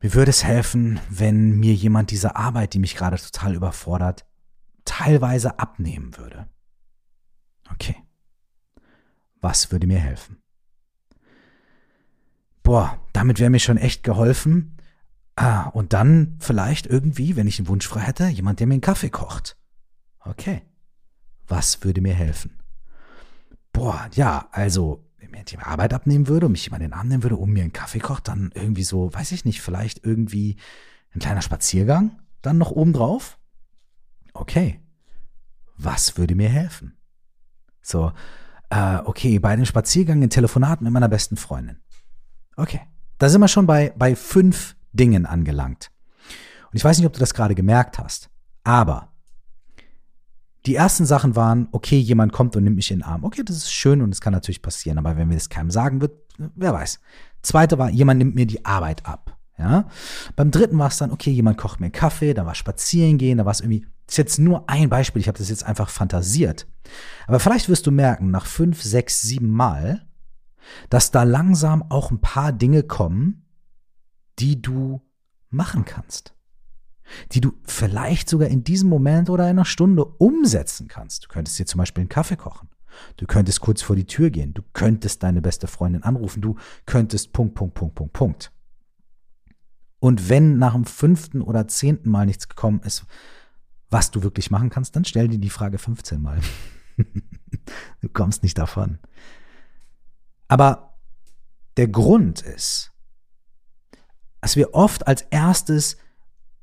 Mir 0.00 0.12
würde 0.14 0.30
es 0.30 0.42
helfen, 0.42 0.98
wenn 1.08 1.52
mir 1.60 1.72
jemand 1.72 2.10
diese 2.10 2.34
Arbeit, 2.34 2.74
die 2.74 2.80
mich 2.80 2.96
gerade 2.96 3.16
total 3.16 3.54
überfordert, 3.54 4.26
teilweise 4.84 5.60
abnehmen 5.60 6.16
würde. 6.16 6.48
Okay, 7.72 7.96
was 9.40 9.70
würde 9.70 9.86
mir 9.86 10.00
helfen? 10.00 10.42
Boah, 12.64 13.00
damit 13.12 13.38
wäre 13.38 13.50
mir 13.50 13.60
schon 13.60 13.78
echt 13.78 14.02
geholfen. 14.02 14.76
Ah, 15.36 15.68
und 15.68 15.92
dann 15.92 16.36
vielleicht 16.40 16.86
irgendwie, 16.86 17.36
wenn 17.36 17.46
ich 17.46 17.60
einen 17.60 17.68
Wunsch 17.68 17.86
frei 17.86 18.00
hätte, 18.00 18.26
jemand, 18.26 18.58
der 18.58 18.66
mir 18.66 18.74
einen 18.74 18.80
Kaffee 18.80 19.10
kocht. 19.10 19.56
Okay, 20.28 20.62
was 21.46 21.82
würde 21.84 22.00
mir 22.00 22.14
helfen? 22.14 22.58
Boah, 23.72 24.08
ja, 24.14 24.48
also, 24.52 25.04
wenn 25.18 25.30
mir 25.30 25.44
die 25.44 25.58
Arbeit 25.58 25.94
abnehmen 25.94 26.28
würde 26.28 26.46
und 26.46 26.52
mich 26.52 26.64
jemand 26.64 26.82
in 26.82 26.90
den 26.90 26.98
Arm 26.98 27.08
nehmen 27.08 27.22
würde, 27.22 27.36
um 27.36 27.52
mir 27.52 27.62
einen 27.62 27.72
Kaffee 27.72 28.00
kocht, 28.00 28.28
dann 28.28 28.50
irgendwie 28.54 28.82
so, 28.82 29.12
weiß 29.12 29.32
ich 29.32 29.44
nicht, 29.44 29.60
vielleicht 29.60 30.04
irgendwie 30.04 30.56
ein 31.14 31.20
kleiner 31.20 31.42
Spaziergang 31.42 32.18
dann 32.42 32.58
noch 32.58 32.70
obendrauf? 32.70 33.38
Okay, 34.32 34.80
was 35.76 36.16
würde 36.16 36.34
mir 36.34 36.48
helfen? 36.48 36.96
So, 37.82 38.12
äh, 38.70 38.96
okay, 39.04 39.38
bei 39.38 39.50
einem 39.50 39.66
Spaziergang 39.66 40.22
ein 40.22 40.30
Telefonat 40.30 40.80
mit 40.80 40.92
meiner 40.92 41.08
besten 41.08 41.36
Freundin. 41.36 41.78
Okay, 42.56 42.80
da 43.18 43.28
sind 43.28 43.40
wir 43.40 43.48
schon 43.48 43.66
bei, 43.66 43.92
bei 43.96 44.16
fünf 44.16 44.76
Dingen 44.92 45.26
angelangt. 45.26 45.90
Und 46.70 46.76
ich 46.76 46.84
weiß 46.84 46.98
nicht, 46.98 47.06
ob 47.06 47.12
du 47.12 47.20
das 47.20 47.34
gerade 47.34 47.54
gemerkt 47.54 47.98
hast, 47.98 48.30
aber 48.64 49.12
die 50.66 50.74
ersten 50.74 51.06
Sachen 51.06 51.36
waren, 51.36 51.68
okay, 51.72 51.98
jemand 51.98 52.32
kommt 52.32 52.56
und 52.56 52.64
nimmt 52.64 52.76
mich 52.76 52.90
in 52.90 52.98
den 52.98 53.04
Arm. 53.04 53.24
Okay, 53.24 53.42
das 53.44 53.56
ist 53.56 53.72
schön 53.72 54.02
und 54.02 54.12
es 54.12 54.20
kann 54.20 54.32
natürlich 54.32 54.62
passieren, 54.62 54.98
aber 54.98 55.16
wenn 55.16 55.30
wir 55.30 55.36
das 55.36 55.48
keinem 55.48 55.70
sagen 55.70 56.00
wird, 56.00 56.12
wer 56.38 56.74
weiß. 56.74 57.00
Zweite 57.42 57.78
war, 57.78 57.90
jemand 57.90 58.18
nimmt 58.18 58.34
mir 58.34 58.46
die 58.46 58.64
Arbeit 58.64 59.06
ab. 59.06 59.36
Ja? 59.58 59.88
Beim 60.34 60.50
dritten 60.50 60.78
war 60.78 60.88
es 60.88 60.98
dann, 60.98 61.12
okay, 61.12 61.30
jemand 61.30 61.56
kocht 61.56 61.80
mir 61.80 61.86
einen 61.86 61.92
Kaffee, 61.92 62.34
da 62.34 62.44
war 62.44 62.54
spazieren 62.54 63.18
gehen, 63.18 63.38
da 63.38 63.44
war 63.44 63.52
es 63.52 63.60
irgendwie, 63.60 63.86
das 64.06 64.14
ist 64.14 64.18
jetzt 64.18 64.38
nur 64.38 64.68
ein 64.68 64.88
Beispiel, 64.88 65.20
ich 65.20 65.28
habe 65.28 65.38
das 65.38 65.48
jetzt 65.48 65.64
einfach 65.64 65.88
fantasiert. 65.88 66.66
Aber 67.26 67.40
vielleicht 67.40 67.68
wirst 67.68 67.86
du 67.86 67.90
merken, 67.90 68.30
nach 68.30 68.46
fünf, 68.46 68.82
sechs, 68.82 69.22
sieben 69.22 69.50
Mal, 69.50 70.06
dass 70.90 71.12
da 71.12 71.22
langsam 71.22 71.84
auch 71.90 72.10
ein 72.10 72.20
paar 72.20 72.52
Dinge 72.52 72.82
kommen, 72.82 73.46
die 74.38 74.60
du 74.60 75.00
machen 75.50 75.84
kannst. 75.84 76.35
Die 77.32 77.40
du 77.40 77.52
vielleicht 77.64 78.28
sogar 78.28 78.48
in 78.48 78.64
diesem 78.64 78.88
Moment 78.88 79.30
oder 79.30 79.44
in 79.44 79.50
einer 79.50 79.64
Stunde 79.64 80.04
umsetzen 80.04 80.88
kannst. 80.88 81.24
Du 81.24 81.28
könntest 81.28 81.58
dir 81.58 81.66
zum 81.66 81.78
Beispiel 81.78 82.02
einen 82.02 82.08
Kaffee 82.08 82.36
kochen. 82.36 82.68
Du 83.16 83.26
könntest 83.26 83.60
kurz 83.60 83.82
vor 83.82 83.96
die 83.96 84.06
Tür 84.06 84.30
gehen. 84.30 84.54
Du 84.54 84.62
könntest 84.72 85.22
deine 85.22 85.42
beste 85.42 85.66
Freundin 85.66 86.02
anrufen. 86.02 86.40
Du 86.40 86.56
könntest 86.86 87.32
Punkt, 87.32 87.54
Punkt, 87.54 87.74
Punkt, 87.74 87.94
Punkt, 87.94 88.12
Punkt. 88.12 88.52
Und 89.98 90.28
wenn 90.28 90.58
nach 90.58 90.74
dem 90.74 90.84
fünften 90.84 91.42
oder 91.42 91.68
zehnten 91.68 92.10
Mal 92.10 92.26
nichts 92.26 92.48
gekommen 92.48 92.80
ist, 92.84 93.04
was 93.90 94.10
du 94.10 94.22
wirklich 94.22 94.50
machen 94.50 94.70
kannst, 94.70 94.96
dann 94.96 95.04
stell 95.04 95.28
dir 95.28 95.38
die 95.38 95.50
Frage 95.50 95.78
15 95.78 96.20
Mal. 96.20 96.40
du 98.00 98.08
kommst 98.08 98.42
nicht 98.42 98.58
davon. 98.58 98.98
Aber 100.48 100.98
der 101.76 101.88
Grund 101.88 102.40
ist, 102.42 102.92
dass 104.40 104.54
wir 104.54 104.74
oft 104.74 105.08
als 105.08 105.22
erstes 105.22 105.96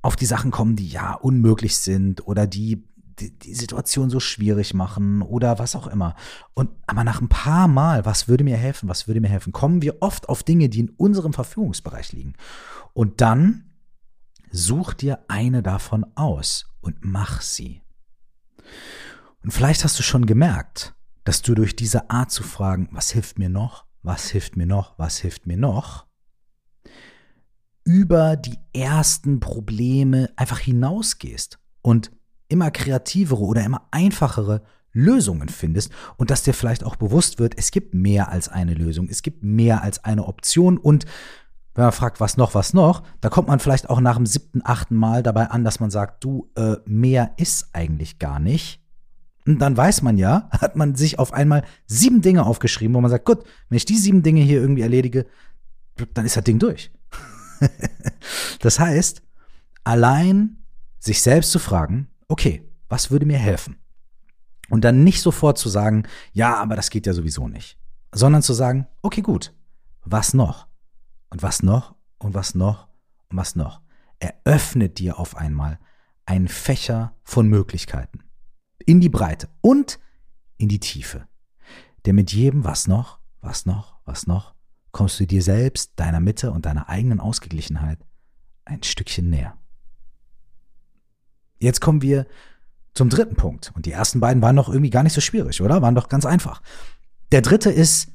auf 0.04 0.16
die 0.16 0.28
Sachen 0.28 0.52
kommen, 0.52 0.76
die 0.76 0.88
ja 0.88 1.16
unmöglich 1.16 1.78
sind 1.78 2.28
oder 2.28 2.46
die 2.46 2.84
die, 3.20 3.38
die 3.38 3.54
Situation 3.54 4.10
so 4.10 4.20
schwierig 4.20 4.74
machen 4.74 5.22
oder 5.22 5.60
was 5.60 5.76
auch 5.76 5.88
immer. 5.88 6.16
Und 6.54 6.72
aber 6.88 7.04
nach 7.04 7.22
ein 7.22 7.30
paar 7.30 7.68
Mal, 7.68 8.06
was 8.06 8.28
würde 8.28 8.44
mir 8.44 8.58
helfen, 8.58 8.90
was 8.90 9.08
würde 9.08 9.22
mir 9.22 9.30
helfen, 9.30 9.54
kommen 9.54 9.82
wir 9.82 10.02
oft 10.02 10.30
auf 10.30 10.44
Dinge, 10.44 10.70
die 10.70 10.82
in 10.82 10.90
unserem 10.90 11.34
Verfügungsbereich 11.34 12.12
liegen. 12.12 12.34
Und 12.94 13.22
dann 13.22 13.72
such 14.52 14.94
dir 14.94 15.20
eine 15.28 15.64
davon 15.64 16.06
aus 16.16 16.66
und 16.82 16.98
mach 17.02 17.42
sie. 17.42 17.82
Und 19.44 19.52
vielleicht 19.52 19.84
hast 19.84 19.98
du 20.00 20.04
schon 20.04 20.26
gemerkt, 20.26 20.96
dass 21.24 21.42
du 21.42 21.56
durch 21.56 21.76
diese 21.76 22.10
Art 22.10 22.32
zu 22.32 22.44
fragen, 22.44 22.90
was 22.92 23.12
hilft 23.12 23.40
mir 23.40 23.50
noch, 23.50 23.86
was 24.02 24.30
hilft 24.30 24.58
mir 24.58 24.68
noch, 24.68 24.98
was 24.98 25.18
hilft 25.18 25.48
mir 25.48 25.58
noch, 25.58 26.06
über 27.84 28.36
die 28.36 28.58
ersten 28.74 29.40
Probleme 29.40 30.30
einfach 30.36 30.60
hinausgehst 30.60 31.60
und 31.82 32.12
immer 32.48 32.72
kreativere 32.72 33.42
oder 33.42 33.64
immer 33.64 33.88
einfachere 33.92 34.62
Lösungen 34.94 35.50
findest 35.50 35.92
und 36.18 36.30
dass 36.30 36.44
dir 36.44 36.54
vielleicht 36.54 36.84
auch 36.84 36.96
bewusst 36.96 37.40
wird, 37.40 37.58
es 37.58 37.72
gibt 37.72 37.94
mehr 37.94 38.30
als 38.30 38.48
eine 38.48 38.76
Lösung, 38.76 39.08
es 39.10 39.24
gibt 39.24 39.44
mehr 39.44 39.82
als 39.82 40.04
eine 40.04 40.26
Option 40.26 40.78
und 40.78 41.06
wenn 41.76 41.86
man 41.86 41.92
fragt, 41.92 42.20
was 42.20 42.38
noch, 42.38 42.54
was 42.54 42.74
noch, 42.74 43.02
da 43.20 43.30
kommt 43.30 43.48
man 43.48 43.60
vielleicht 43.60 43.90
auch 43.90 44.00
nach 44.00 44.18
dem 44.18 44.28
siebten, 44.28 44.62
achten 44.64 44.96
Mal 44.96 45.24
dabei 45.24 45.50
an, 45.50 45.64
dass 45.64 45.80
man 45.80 45.90
sagt, 45.90 46.24
du, 46.24 46.52
äh, 46.56 46.76
mehr 46.86 47.34
ist 47.38 47.70
eigentlich 47.74 48.20
gar 48.20 48.40
nicht. 48.40 48.80
Und 49.48 49.60
dann 49.60 49.76
weiß 49.76 50.04
man 50.04 50.18
ja, 50.18 50.50
hat 50.52 50.76
man 50.76 50.94
sich 50.94 51.18
auf 51.18 51.34
einmal 51.34 51.64
sieben 51.88 52.22
Dinge 52.22 52.46
aufgeschrieben, 52.46 52.96
wo 52.96 53.02
man 53.02 53.10
sagt, 53.10 53.26
gut, 53.26 53.44
wenn 53.70 53.78
ich 53.78 53.86
die 53.86 53.98
sieben 53.98 54.22
Dinge 54.22 54.42
hier 54.42 54.62
irgendwie 54.62 54.84
erledige, 54.84 55.26
dann 56.14 56.26
ist 56.26 56.38
das 56.38 56.44
Ding 56.44 56.60
durch. 56.60 56.92
das 58.60 58.80
heißt, 58.80 59.22
allein 59.84 60.58
sich 61.00 61.22
selbst 61.22 61.52
zu 61.52 61.60
fragen, 61.60 62.10
okay, 62.28 62.68
was 62.90 63.12
würde 63.12 63.26
mir 63.26 63.38
helfen? 63.38 63.78
Und 64.70 64.84
dann 64.84 65.04
nicht 65.04 65.22
sofort 65.22 65.58
zu 65.58 65.70
sagen, 65.70 66.04
ja, 66.32 66.56
aber 66.56 66.76
das 66.76 66.90
geht 66.90 67.06
ja 67.06 67.14
sowieso 67.14 67.48
nicht, 67.48 67.78
sondern 68.12 68.42
zu 68.42 68.54
sagen, 68.54 68.88
okay, 69.02 69.22
gut, 69.22 69.54
was 70.04 70.34
noch? 70.34 70.68
Und 71.30 71.44
was 71.44 71.64
noch? 71.64 71.96
Und 72.18 72.34
was 72.34 72.56
noch? 72.56 72.88
Und 73.30 73.38
was 73.38 73.56
noch? 73.56 73.82
Eröffnet 74.20 75.00
dir 75.00 75.20
auf 75.20 75.36
einmal 75.36 75.80
einen 76.26 76.48
Fächer 76.48 77.16
von 77.24 77.48
Möglichkeiten. 77.48 78.24
In 78.86 79.02
die 79.02 79.10
Breite 79.10 79.50
und 79.62 80.00
in 80.58 80.70
die 80.70 80.80
Tiefe. 80.80 81.28
Der 82.06 82.14
mit 82.14 82.32
jedem 82.32 82.64
was 82.64 82.88
noch, 82.88 83.20
was 83.42 83.66
noch, 83.66 83.98
was 84.06 84.28
noch, 84.28 84.53
kommst 84.94 85.20
du 85.20 85.28
dir 85.28 85.42
selbst, 85.42 85.92
deiner 85.98 86.22
Mitte 86.22 86.52
und 86.52 86.66
deiner 86.66 86.88
eigenen 86.88 87.20
Ausgeglichenheit 87.20 88.00
ein 88.64 88.82
Stückchen 88.84 89.30
näher. 89.30 89.58
Jetzt 91.60 91.82
kommen 91.82 92.02
wir 92.02 92.26
zum 92.94 93.10
dritten 93.10 93.36
Punkt. 93.36 93.72
Und 93.76 93.86
die 93.86 93.92
ersten 93.92 94.20
beiden 94.20 94.42
waren 94.42 94.56
doch 94.56 94.70
irgendwie 94.70 94.92
gar 94.92 95.04
nicht 95.04 95.14
so 95.14 95.22
schwierig, 95.22 95.62
oder? 95.62 95.82
Waren 95.82 95.96
doch 95.96 96.10
ganz 96.10 96.26
einfach. 96.26 96.62
Der 97.32 97.42
dritte 97.42 97.72
ist 97.72 98.12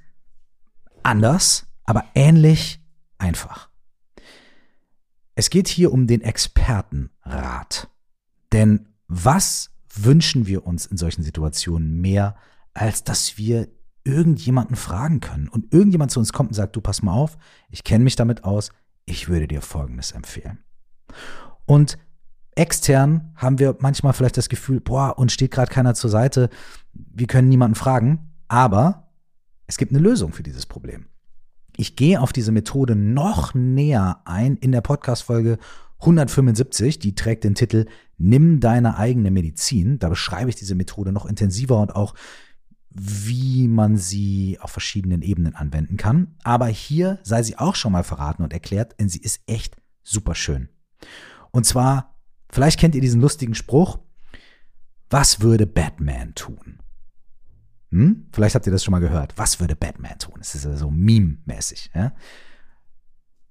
anders, 1.03 1.67
aber 1.85 2.05
ähnlich 2.15 2.81
einfach. 3.19 3.69
Es 5.35 5.51
geht 5.51 5.69
hier 5.69 5.93
um 5.93 6.07
den 6.07 6.21
Expertenrat. 6.21 7.91
Denn 8.53 8.89
was 9.09 9.71
wünschen 9.93 10.47
wir 10.47 10.65
uns 10.67 10.87
in 10.87 10.97
solchen 10.97 11.23
Situationen 11.23 12.01
mehr, 12.01 12.37
als 12.73 13.03
dass 13.03 13.37
wir 13.37 13.69
irgendjemanden 14.09 14.75
fragen 14.75 15.21
können 15.21 15.49
und 15.49 15.73
irgendjemand 15.73 16.11
zu 16.11 16.19
uns 16.19 16.33
kommt 16.33 16.51
und 16.51 16.55
sagt, 16.55 16.75
du 16.75 16.81
pass 16.81 17.03
mal 17.03 17.13
auf, 17.13 17.37
ich 17.71 17.85
kenne 17.85 18.05
mich 18.05 18.17
damit 18.17 18.45
aus, 18.45 18.71
ich 19.05 19.29
würde 19.29 19.47
dir 19.47 19.61
Folgendes 19.61 20.13
empfehlen. 20.13 20.59
Und 21.67 21.99
Extern 22.55 23.33
haben 23.37 23.59
wir 23.59 23.77
manchmal 23.81 24.15
vielleicht 24.15 24.37
das 24.37 24.49
Gefühl, 24.49 24.81
boah, 24.81 25.19
uns 25.19 25.33
steht 25.33 25.51
gerade 25.51 25.71
keiner 25.71 25.95
zur 25.95 26.11
Seite, 26.11 26.49
wir 26.93 27.27
können 27.27 27.49
niemanden 27.49 27.75
fragen, 27.75 28.33
aber 28.49 29.13
es 29.67 29.77
gibt 29.77 29.93
eine 29.93 30.01
Lösung 30.01 30.33
für 30.33 30.43
dieses 30.43 30.67
Problem. 30.67 31.07
Ich 31.77 31.95
gehe 31.95 32.21
auf 32.21 32.33
diese 32.33 32.51
Methode 32.51 32.97
noch 32.97 33.55
näher 33.55 34.23
ein 34.25 34.57
in 34.57 34.73
der 34.73 34.81
Podcast-Folge 34.81 35.59
175, 36.01 36.99
die 36.99 37.15
trägt 37.15 37.45
den 37.45 37.55
Titel 37.55 37.87
Nimm 38.17 38.59
deine 38.59 38.97
eigene 38.97 39.31
Medizin. 39.31 39.99
Da 40.01 40.09
beschreibe 40.09 40.51
ich 40.51 40.57
diese 40.57 40.75
Methode 40.75 41.13
noch 41.13 41.27
intensiver 41.27 41.81
und 41.81 41.95
auch, 41.95 42.15
wie 42.99 43.69
man 43.69 43.97
sie 43.97 44.59
auf 44.61 44.71
verschiedenen 44.71 45.23
Ebenen 45.23 45.55
anwenden 45.55 45.97
kann. 45.97 46.35
Aber 46.43 46.67
hier 46.67 47.19
sei 47.23 47.43
sie 47.43 47.59
auch 47.59 47.75
schon 47.75 47.93
mal 47.93 48.05
verraten 48.05 48.43
und 48.43 48.53
erklärt, 48.53 48.99
denn 48.99 49.09
sie 49.09 49.21
ist 49.21 49.41
echt 49.47 49.77
super 50.03 50.35
schön. 50.35 50.69
Und 51.51 51.65
zwar 51.65 52.19
Vielleicht 52.51 52.81
kennt 52.81 52.95
ihr 52.95 53.01
diesen 53.01 53.21
lustigen 53.21 53.55
Spruch. 53.55 53.99
Was 55.11 55.41
würde 55.41 55.67
Batman 55.67 56.35
tun? 56.35 56.79
Hm? 57.91 58.27
Vielleicht 58.33 58.55
habt 58.55 58.67
ihr 58.67 58.73
das 58.73 58.85
schon 58.85 58.93
mal 58.93 59.01
gehört. 59.01 59.35
Was 59.37 59.61
würde 59.61 59.77
Batman 59.77 60.19
tun? 60.19 60.35
Das 60.39 60.55
ist 60.55 60.65
ja 60.65 60.77
so 60.77 60.91
meme-mäßig. 60.91 61.91
Ja? 61.95 62.13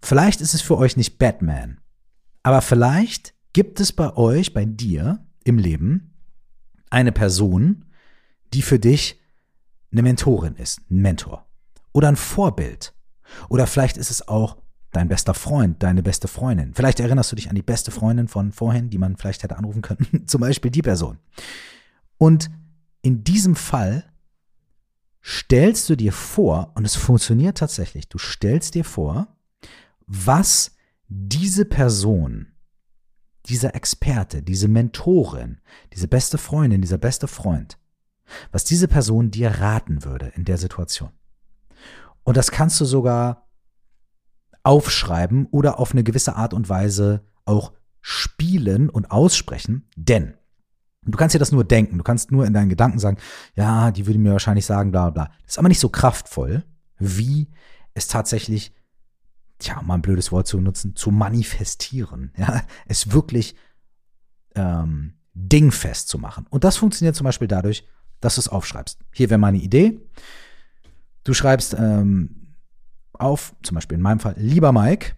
Vielleicht 0.02 0.42
ist 0.42 0.54
es 0.54 0.62
für 0.62 0.78
euch 0.78 0.98
nicht 0.98 1.18
Batman, 1.18 1.80
aber 2.44 2.62
vielleicht 2.62 3.34
gibt 3.54 3.80
es 3.80 3.92
bei 3.92 4.16
euch, 4.16 4.54
bei 4.54 4.66
dir 4.66 5.26
im 5.44 5.58
Leben 5.58 6.14
eine 6.90 7.12
Person, 7.12 7.86
die 8.54 8.62
für 8.62 8.80
dich 8.80 9.20
eine 9.92 10.04
Mentorin 10.04 10.56
ist, 10.56 10.80
ein 10.90 11.02
Mentor 11.02 11.46
oder 11.94 12.10
ein 12.10 12.16
Vorbild. 12.16 12.94
Oder 13.50 13.68
vielleicht 13.68 13.98
ist 13.98 14.12
es 14.12 14.28
auch 14.28 14.58
dein 14.92 15.08
bester 15.08 15.34
Freund, 15.34 15.84
deine 15.84 16.02
beste 16.02 16.28
Freundin. 16.28 16.74
Vielleicht 16.74 17.00
erinnerst 17.00 17.32
du 17.32 17.36
dich 17.36 17.50
an 17.50 17.56
die 17.56 17.62
beste 17.62 17.92
Freundin 17.92 18.28
von 18.28 18.52
vorhin, 18.52 18.90
die 18.90 18.98
man 18.98 19.18
vielleicht 19.18 19.44
hätte 19.44 19.58
anrufen 19.58 19.82
können. 19.82 20.24
Zum 20.28 20.42
Beispiel 20.42 20.72
die 20.72 20.82
Person. 20.82 21.20
Und 22.18 22.50
in 23.02 23.24
diesem 23.24 23.56
Fall 23.56 24.12
stellst 25.24 25.90
du 25.90 25.96
dir 25.96 26.14
vor, 26.14 26.72
und 26.76 26.86
es 26.86 26.96
funktioniert 26.96 27.58
tatsächlich, 27.58 28.08
du 28.08 28.18
stellst 28.18 28.76
dir 28.76 28.86
vor, 28.86 29.28
was 30.06 30.76
diese 31.10 31.66
Person, 31.66 32.48
dieser 33.46 33.76
Experte, 33.76 34.42
diese 34.42 34.68
Mentorin, 34.68 35.60
diese 35.94 36.08
beste 36.08 36.38
Freundin, 36.38 36.82
dieser 36.82 36.98
beste 36.98 37.28
Freund, 37.28 37.78
was 38.52 38.64
diese 38.64 38.88
Person 38.88 39.32
dir 39.32 39.50
raten 39.60 40.04
würde 40.04 40.28
in 40.36 40.46
der 40.46 40.58
Situation. 40.58 41.12
Und 42.24 42.38
das 42.38 42.52
kannst 42.52 42.80
du 42.82 42.86
sogar 42.86 43.48
aufschreiben 44.64 45.48
oder 45.52 45.80
auf 45.80 45.94
eine 45.94 46.04
gewisse 46.04 46.36
Art 46.36 46.54
und 46.54 46.68
Weise 46.68 47.26
auch 47.46 47.72
spielen 48.02 48.90
und 48.90 49.12
aussprechen, 49.12 49.88
denn 49.96 50.34
du 51.04 51.18
kannst 51.18 51.34
dir 51.34 51.40
das 51.40 51.52
nur 51.52 51.64
denken, 51.64 51.98
du 51.98 52.04
kannst 52.04 52.32
nur 52.32 52.46
in 52.46 52.54
deinen 52.54 52.70
Gedanken 52.70 53.00
sagen, 53.00 53.18
ja, 53.56 53.92
die 53.92 54.06
würde 54.06 54.20
mir 54.20 54.34
wahrscheinlich 54.34 54.66
sagen, 54.66 54.92
bla 54.92 55.10
bla. 55.10 55.26
Das 55.44 55.54
ist 55.54 55.58
aber 55.58 55.70
nicht 55.70 55.80
so 55.80 55.90
kraftvoll, 55.90 56.64
wie 57.00 57.50
es 57.94 58.08
tatsächlich, 58.08 58.74
tja, 59.60 59.80
um 59.80 59.90
ein 59.92 60.02
blödes 60.02 60.32
Wort 60.32 60.48
zu 60.48 60.60
nutzen, 60.60 60.96
zu 60.96 61.12
manifestieren, 61.12 62.32
ja, 62.38 62.62
es 62.86 63.12
wirklich 63.12 63.56
ähm, 64.56 65.14
dingfest 65.34 66.10
zu 66.10 66.18
machen. 66.18 66.46
Und 66.50 66.64
das 66.64 66.78
funktioniert 66.78 67.16
zum 67.16 67.26
Beispiel 67.26 67.48
dadurch, 67.48 67.88
dass 68.20 68.36
du 68.36 68.42
es 68.42 68.48
aufschreibst. 68.48 69.00
Hier 69.14 69.30
wäre 69.30 69.38
meine 69.38 69.58
Idee. 69.58 70.00
Du 71.24 71.34
schreibst 71.34 71.76
ähm, 71.78 72.54
auf, 73.14 73.56
zum 73.64 73.76
Beispiel 73.76 73.98
in 73.98 74.02
meinem 74.02 74.20
Fall, 74.20 74.36
lieber 74.38 74.72
Mike, 74.72 75.14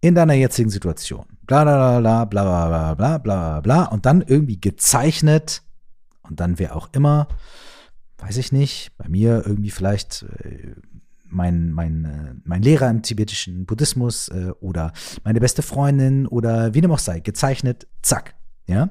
in 0.00 0.14
deiner 0.14 0.34
jetzigen 0.34 0.68
Situation, 0.68 1.24
bla 1.42 1.64
bla 1.64 2.00
bla 2.00 2.24
bla 2.26 2.42
bla 2.44 2.94
bla 2.94 3.18
bla 3.18 3.60
bla 3.60 3.84
und 3.86 4.04
dann 4.04 4.20
irgendwie 4.20 4.60
gezeichnet 4.60 5.62
und 6.22 6.40
dann 6.40 6.58
wer 6.58 6.76
auch 6.76 6.90
immer, 6.92 7.28
weiß 8.18 8.36
ich 8.36 8.52
nicht, 8.52 8.92
bei 8.98 9.08
mir 9.08 9.44
irgendwie 9.46 9.70
vielleicht 9.70 10.26
äh, 10.44 10.74
mein, 11.24 11.72
mein, 11.72 12.04
äh, 12.04 12.34
mein 12.44 12.62
Lehrer 12.62 12.90
im 12.90 13.02
tibetischen 13.02 13.66
Buddhismus 13.66 14.28
äh, 14.28 14.52
oder 14.60 14.92
meine 15.24 15.40
beste 15.40 15.62
Freundin 15.62 16.26
oder 16.26 16.74
wie 16.74 16.80
dem 16.80 16.92
auch 16.92 16.98
sei, 16.98 17.20
gezeichnet, 17.20 17.86
zack, 18.02 18.34
ja. 18.66 18.90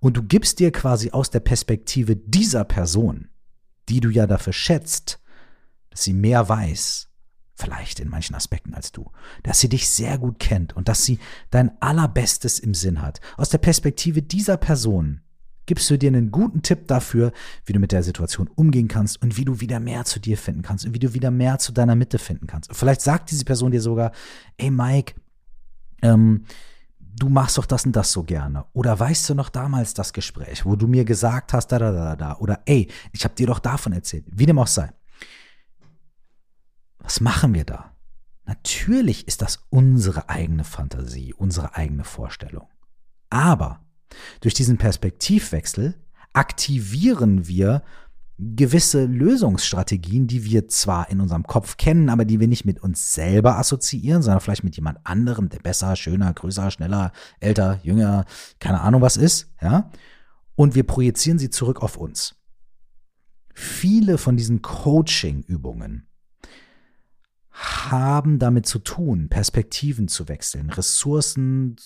Und 0.00 0.16
du 0.16 0.22
gibst 0.22 0.58
dir 0.58 0.72
quasi 0.72 1.10
aus 1.10 1.30
der 1.30 1.40
Perspektive 1.40 2.16
dieser 2.16 2.64
Person, 2.64 3.28
die 3.88 4.00
du 4.00 4.10
ja 4.10 4.26
dafür 4.26 4.52
schätzt, 4.52 5.20
dass 5.90 6.04
sie 6.04 6.12
mehr 6.12 6.48
weiß 6.48 7.08
vielleicht 7.56 8.00
in 8.00 8.10
manchen 8.10 8.34
Aspekten 8.34 8.74
als 8.74 8.92
du, 8.92 9.10
dass 9.42 9.60
sie 9.60 9.68
dich 9.68 9.88
sehr 9.88 10.18
gut 10.18 10.38
kennt 10.38 10.76
und 10.76 10.88
dass 10.88 11.04
sie 11.04 11.18
dein 11.50 11.80
allerbestes 11.80 12.58
im 12.58 12.74
Sinn 12.74 13.00
hat. 13.00 13.20
Aus 13.36 13.48
der 13.48 13.58
Perspektive 13.58 14.22
dieser 14.22 14.58
Person 14.58 15.22
gibst 15.64 15.90
du 15.90 15.98
dir 15.98 16.08
einen 16.08 16.30
guten 16.30 16.62
Tipp 16.62 16.86
dafür, 16.86 17.32
wie 17.64 17.72
du 17.72 17.80
mit 17.80 17.92
der 17.92 18.02
Situation 18.02 18.48
umgehen 18.54 18.88
kannst 18.88 19.20
und 19.22 19.36
wie 19.36 19.44
du 19.44 19.60
wieder 19.60 19.80
mehr 19.80 20.04
zu 20.04 20.20
dir 20.20 20.38
finden 20.38 20.62
kannst 20.62 20.84
und 20.86 20.94
wie 20.94 20.98
du 20.98 21.14
wieder 21.14 21.30
mehr 21.30 21.58
zu 21.58 21.72
deiner 21.72 21.96
Mitte 21.96 22.18
finden 22.18 22.46
kannst. 22.46 22.74
Vielleicht 22.74 23.00
sagt 23.00 23.30
diese 23.30 23.44
Person 23.44 23.72
dir 23.72 23.80
sogar, 23.80 24.12
ey 24.58 24.70
Mike, 24.70 25.14
ähm, 26.02 26.44
du 27.18 27.28
machst 27.28 27.58
doch 27.58 27.66
das 27.66 27.86
und 27.86 27.96
das 27.96 28.12
so 28.12 28.22
gerne. 28.22 28.66
Oder 28.72 28.98
weißt 28.98 29.30
du 29.30 29.34
noch 29.34 29.48
damals 29.48 29.94
das 29.94 30.12
Gespräch, 30.12 30.64
wo 30.64 30.76
du 30.76 30.86
mir 30.86 31.04
gesagt 31.04 31.52
hast, 31.52 31.68
da, 31.68 31.78
da, 31.78 31.92
da, 31.92 32.16
da. 32.16 32.36
Oder 32.36 32.60
ey, 32.66 32.88
ich 33.12 33.24
habe 33.24 33.34
dir 33.34 33.46
doch 33.46 33.58
davon 33.58 33.92
erzählt. 33.92 34.24
Wie 34.30 34.46
dem 34.46 34.58
auch 34.58 34.66
sei. 34.66 34.92
Was 36.98 37.20
machen 37.20 37.54
wir 37.54 37.64
da? 37.64 37.92
Natürlich 38.44 39.26
ist 39.26 39.42
das 39.42 39.66
unsere 39.70 40.28
eigene 40.28 40.64
Fantasie, 40.64 41.34
unsere 41.34 41.74
eigene 41.74 42.04
Vorstellung. 42.04 42.68
Aber 43.30 43.84
durch 44.40 44.54
diesen 44.54 44.78
Perspektivwechsel 44.78 45.94
aktivieren 46.32 47.48
wir 47.48 47.82
gewisse 48.38 49.06
Lösungsstrategien, 49.06 50.26
die 50.26 50.44
wir 50.44 50.68
zwar 50.68 51.08
in 51.08 51.20
unserem 51.20 51.44
Kopf 51.44 51.78
kennen, 51.78 52.10
aber 52.10 52.24
die 52.26 52.38
wir 52.38 52.48
nicht 52.48 52.66
mit 52.66 52.82
uns 52.82 53.14
selber 53.14 53.56
assoziieren, 53.56 54.22
sondern 54.22 54.40
vielleicht 54.40 54.64
mit 54.64 54.76
jemand 54.76 54.98
anderem, 55.04 55.48
der 55.48 55.60
besser, 55.60 55.96
schöner, 55.96 56.32
größer, 56.34 56.70
schneller, 56.70 57.12
älter, 57.40 57.80
jünger, 57.82 58.26
keine 58.58 58.82
Ahnung 58.82 59.00
was 59.00 59.16
ist, 59.16 59.50
ja? 59.62 59.90
Und 60.54 60.74
wir 60.74 60.84
projizieren 60.84 61.38
sie 61.38 61.50
zurück 61.50 61.82
auf 61.82 61.96
uns. 61.96 62.34
Viele 63.54 64.18
von 64.18 64.36
diesen 64.36 64.62
Coaching-Übungen 64.62 66.06
haben 67.50 68.38
damit 68.38 68.66
zu 68.66 68.78
tun, 68.78 69.28
Perspektiven 69.28 70.08
zu 70.08 70.28
wechseln, 70.28 70.68
Ressourcen 70.70 71.76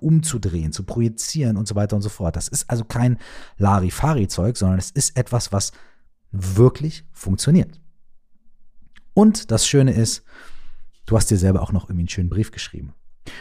umzudrehen, 0.00 0.72
zu 0.72 0.82
projizieren 0.82 1.56
und 1.56 1.68
so 1.68 1.76
weiter 1.76 1.94
und 1.94 2.02
so 2.02 2.08
fort. 2.08 2.34
Das 2.34 2.48
ist 2.48 2.68
also 2.68 2.84
kein 2.84 3.18
Larifari-Zeug, 3.58 4.56
sondern 4.56 4.78
es 4.78 4.90
ist 4.90 5.16
etwas, 5.16 5.52
was 5.52 5.72
wirklich 6.32 7.04
funktioniert. 7.12 7.80
Und 9.14 9.50
das 9.50 9.66
Schöne 9.66 9.92
ist, 9.92 10.24
du 11.06 11.16
hast 11.16 11.30
dir 11.30 11.36
selber 11.36 11.62
auch 11.62 11.72
noch 11.72 11.84
irgendwie 11.84 12.02
einen 12.02 12.08
schönen 12.08 12.30
Brief 12.30 12.50
geschrieben. 12.50 12.94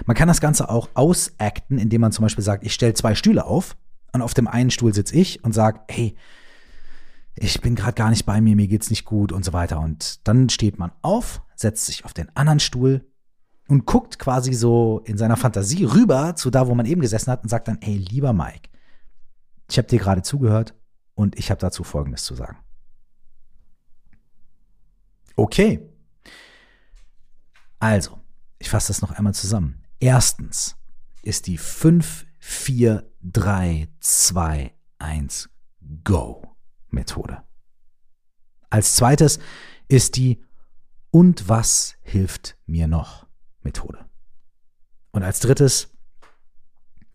Man 0.05 0.15
kann 0.15 0.27
das 0.27 0.41
Ganze 0.41 0.69
auch 0.69 0.89
ausacten, 0.93 1.77
indem 1.77 2.01
man 2.01 2.11
zum 2.11 2.23
Beispiel 2.23 2.43
sagt, 2.43 2.65
ich 2.65 2.73
stelle 2.73 2.93
zwei 2.93 3.15
Stühle 3.15 3.45
auf 3.45 3.75
und 4.13 4.21
auf 4.21 4.33
dem 4.33 4.47
einen 4.47 4.69
Stuhl 4.69 4.93
sitze 4.93 5.15
ich 5.15 5.43
und 5.43 5.53
sage, 5.53 5.79
hey, 5.89 6.15
ich 7.35 7.61
bin 7.61 7.75
gerade 7.75 7.93
gar 7.93 8.09
nicht 8.09 8.25
bei 8.25 8.41
mir, 8.41 8.55
mir 8.55 8.67
geht's 8.67 8.89
nicht 8.89 9.05
gut 9.05 9.31
und 9.31 9.45
so 9.45 9.53
weiter. 9.53 9.79
Und 9.79 10.27
dann 10.27 10.49
steht 10.49 10.77
man 10.77 10.91
auf, 11.01 11.41
setzt 11.55 11.85
sich 11.85 12.05
auf 12.05 12.13
den 12.13 12.35
anderen 12.35 12.59
Stuhl 12.59 13.05
und 13.67 13.85
guckt 13.85 14.19
quasi 14.19 14.53
so 14.53 15.01
in 15.05 15.17
seiner 15.17 15.37
Fantasie 15.37 15.85
rüber 15.85 16.35
zu 16.35 16.49
da, 16.49 16.67
wo 16.67 16.75
man 16.75 16.85
eben 16.85 17.01
gesessen 17.01 17.31
hat 17.31 17.43
und 17.43 17.49
sagt 17.49 17.69
dann, 17.69 17.81
ey, 17.81 17.95
lieber 17.95 18.33
Mike, 18.33 18.69
ich 19.69 19.77
habe 19.77 19.87
dir 19.87 19.99
gerade 19.99 20.21
zugehört 20.21 20.75
und 21.15 21.39
ich 21.39 21.49
habe 21.49 21.61
dazu 21.61 21.83
Folgendes 21.83 22.25
zu 22.25 22.35
sagen. 22.35 22.57
Okay. 25.41 25.81
Also, 27.79 28.19
ich 28.59 28.69
fasse 28.69 28.89
das 28.89 29.01
noch 29.01 29.09
einmal 29.09 29.33
zusammen. 29.33 29.83
Erstens 29.99 30.75
ist 31.23 31.47
die 31.47 31.57
5, 31.57 32.27
4, 32.37 33.11
3, 33.23 33.87
2, 34.01 34.71
1, 34.99 35.49
Go 36.03 36.55
Methode. 36.89 37.41
Als 38.69 38.95
zweites 38.95 39.39
ist 39.87 40.15
die 40.15 40.43
Und 41.09 41.49
was 41.49 41.95
hilft 42.01 42.55
mir 42.67 42.87
noch 42.87 43.25
Methode. 43.63 44.05
Und 45.09 45.23
als 45.23 45.39
drittes 45.39 45.89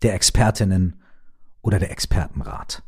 der 0.01 0.15
Expertinnen 0.15 1.01
oder 1.61 1.79
der 1.79 1.91
Expertenrat. 1.91 2.83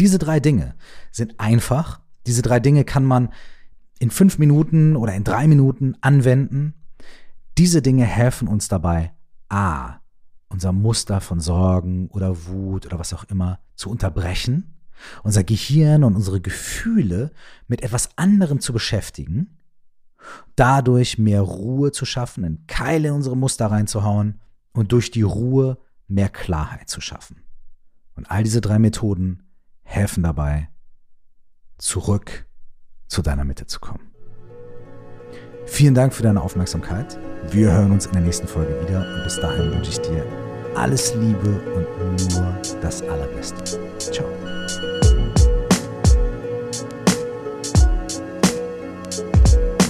Diese 0.00 0.18
drei 0.18 0.40
Dinge 0.40 0.74
sind 1.12 1.38
einfach. 1.38 2.00
Diese 2.26 2.42
drei 2.42 2.58
Dinge 2.58 2.84
kann 2.84 3.04
man 3.04 3.32
in 3.98 4.10
fünf 4.10 4.38
Minuten 4.38 4.96
oder 4.96 5.14
in 5.14 5.24
drei 5.24 5.46
Minuten 5.46 5.96
anwenden. 6.00 6.74
Diese 7.58 7.82
Dinge 7.82 8.04
helfen 8.04 8.48
uns 8.48 8.68
dabei, 8.68 9.12
a, 9.48 10.00
unser 10.48 10.72
Muster 10.72 11.20
von 11.20 11.40
Sorgen 11.40 12.08
oder 12.08 12.46
Wut 12.46 12.86
oder 12.86 12.98
was 12.98 13.12
auch 13.12 13.24
immer 13.24 13.60
zu 13.74 13.90
unterbrechen, 13.90 14.74
unser 15.22 15.44
Gehirn 15.44 16.04
und 16.04 16.14
unsere 16.14 16.40
Gefühle 16.40 17.30
mit 17.68 17.82
etwas 17.82 18.10
anderem 18.16 18.60
zu 18.60 18.72
beschäftigen 18.72 19.56
dadurch 20.54 21.18
mehr 21.18 21.40
Ruhe 21.40 21.92
zu 21.92 22.04
schaffen, 22.04 22.44
einen 22.44 22.66
Keil 22.66 23.04
in 23.04 23.12
unsere 23.12 23.36
Muster 23.36 23.66
reinzuhauen 23.66 24.40
und 24.72 24.92
durch 24.92 25.10
die 25.10 25.22
Ruhe 25.22 25.78
mehr 26.08 26.28
Klarheit 26.28 26.88
zu 26.88 27.00
schaffen. 27.00 27.42
Und 28.14 28.30
all 28.30 28.42
diese 28.42 28.60
drei 28.60 28.78
Methoden 28.78 29.42
helfen 29.82 30.22
dabei, 30.22 30.68
zurück 31.78 32.45
zu 33.08 33.22
deiner 33.22 33.44
Mitte 33.44 33.66
zu 33.66 33.80
kommen. 33.80 34.10
Vielen 35.66 35.94
Dank 35.94 36.14
für 36.14 36.22
deine 36.22 36.42
Aufmerksamkeit. 36.42 37.18
Wir 37.50 37.72
hören 37.72 37.90
uns 37.90 38.06
in 38.06 38.12
der 38.12 38.22
nächsten 38.22 38.46
Folge 38.46 38.80
wieder 38.82 39.00
und 39.00 39.24
bis 39.24 39.36
dahin 39.40 39.72
wünsche 39.72 39.90
ich 39.90 40.00
dir 40.00 40.24
alles 40.74 41.14
Liebe 41.14 41.60
und 41.74 42.34
nur 42.34 42.54
das 42.80 43.02
Allerbeste. 43.02 43.80
Ciao. 43.98 44.26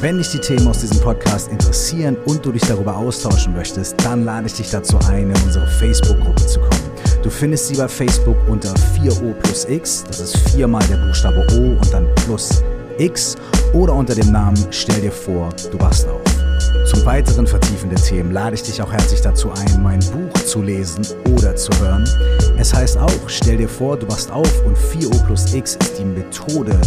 Wenn 0.00 0.18
dich 0.18 0.30
die 0.30 0.38
Themen 0.38 0.68
aus 0.68 0.80
diesem 0.80 1.00
Podcast 1.00 1.50
interessieren 1.50 2.16
und 2.26 2.44
du 2.44 2.52
dich 2.52 2.62
darüber 2.62 2.96
austauschen 2.96 3.54
möchtest, 3.54 3.98
dann 4.04 4.24
lade 4.24 4.46
ich 4.46 4.52
dich 4.52 4.70
dazu 4.70 4.98
ein, 5.08 5.30
in 5.30 5.42
unsere 5.42 5.66
Facebook-Gruppe 5.66 6.46
zu 6.46 6.60
kommen. 6.60 6.90
Du 7.22 7.30
findest 7.30 7.68
sie 7.68 7.76
bei 7.76 7.88
Facebook 7.88 8.36
unter 8.46 8.72
4O 8.74 9.32
plus 9.34 9.64
X, 9.68 10.04
das 10.06 10.20
ist 10.20 10.36
viermal 10.50 10.84
der 10.84 10.98
Buchstabe 10.98 11.44
O 11.54 11.80
und 11.80 11.92
dann 11.92 12.06
plus 12.14 12.62
X 12.98 13.36
oder 13.72 13.94
unter 13.94 14.14
dem 14.14 14.32
Namen 14.32 14.58
Stell 14.70 15.00
dir 15.00 15.12
vor, 15.12 15.50
du 15.70 15.80
wachst 15.80 16.08
auf. 16.08 16.22
Zum 16.86 17.04
weiteren 17.04 17.46
vertiefenden 17.46 17.98
Themen 17.98 18.30
lade 18.30 18.54
ich 18.54 18.62
dich 18.62 18.80
auch 18.80 18.92
herzlich 18.92 19.20
dazu 19.20 19.50
ein, 19.50 19.82
mein 19.82 20.00
Buch 20.00 20.32
zu 20.44 20.62
lesen 20.62 21.04
oder 21.32 21.56
zu 21.56 21.70
hören. 21.80 22.08
Es 22.58 22.72
heißt 22.72 22.96
auch, 22.98 23.10
stell 23.26 23.56
dir 23.56 23.68
vor, 23.68 23.96
du 23.96 24.08
wachst 24.08 24.30
auf 24.30 24.64
und 24.64 24.76
4O 24.76 25.24
plus 25.26 25.52
X 25.52 25.76
ist 25.76 25.98
die 25.98 26.04
Methode 26.04 26.78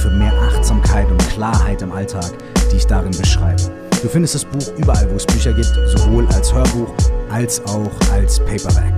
für 0.00 0.10
mehr 0.10 0.32
Achtsamkeit 0.32 1.08
und 1.10 1.18
Klarheit 1.28 1.82
im 1.82 1.92
Alltag, 1.92 2.32
die 2.70 2.76
ich 2.76 2.86
darin 2.86 3.12
beschreibe. 3.12 3.62
Du 4.02 4.08
findest 4.08 4.34
das 4.34 4.44
Buch 4.44 4.72
überall, 4.78 5.08
wo 5.10 5.16
es 5.16 5.26
Bücher 5.26 5.52
gibt, 5.52 5.72
sowohl 5.86 6.26
als 6.28 6.52
Hörbuch 6.52 6.92
als 7.30 7.64
auch 7.66 7.90
als 8.12 8.38
Paperback. 8.40 8.94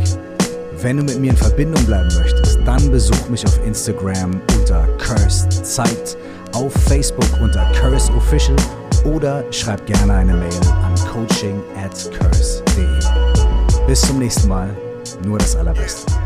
Wenn 0.81 0.98
du 0.98 1.03
mit 1.03 1.18
mir 1.18 1.31
in 1.31 1.37
Verbindung 1.37 1.85
bleiben 1.85 2.09
möchtest, 2.18 2.59
dann 2.64 2.90
besuch 2.90 3.29
mich 3.29 3.44
auf 3.46 3.59
Instagram 3.66 4.40
unter 4.59 4.87
Cursed 4.98 5.64
Zeit, 5.64 6.16
auf 6.55 6.73
Facebook 6.73 7.27
unter 7.40 7.64
Curse 7.73 8.12
Official 8.12 8.57
oder 9.05 9.45
schreib 9.53 9.85
gerne 9.87 10.14
eine 10.14 10.35
Mail 10.35 10.55
an 10.83 10.95
coaching 11.12 11.61
at 11.77 12.11
curse.de. 12.19 13.87
Bis 13.87 14.01
zum 14.01 14.19
nächsten 14.19 14.49
Mal, 14.49 14.71
nur 15.25 15.38
das 15.38 15.57
Allerbeste. 15.57 16.24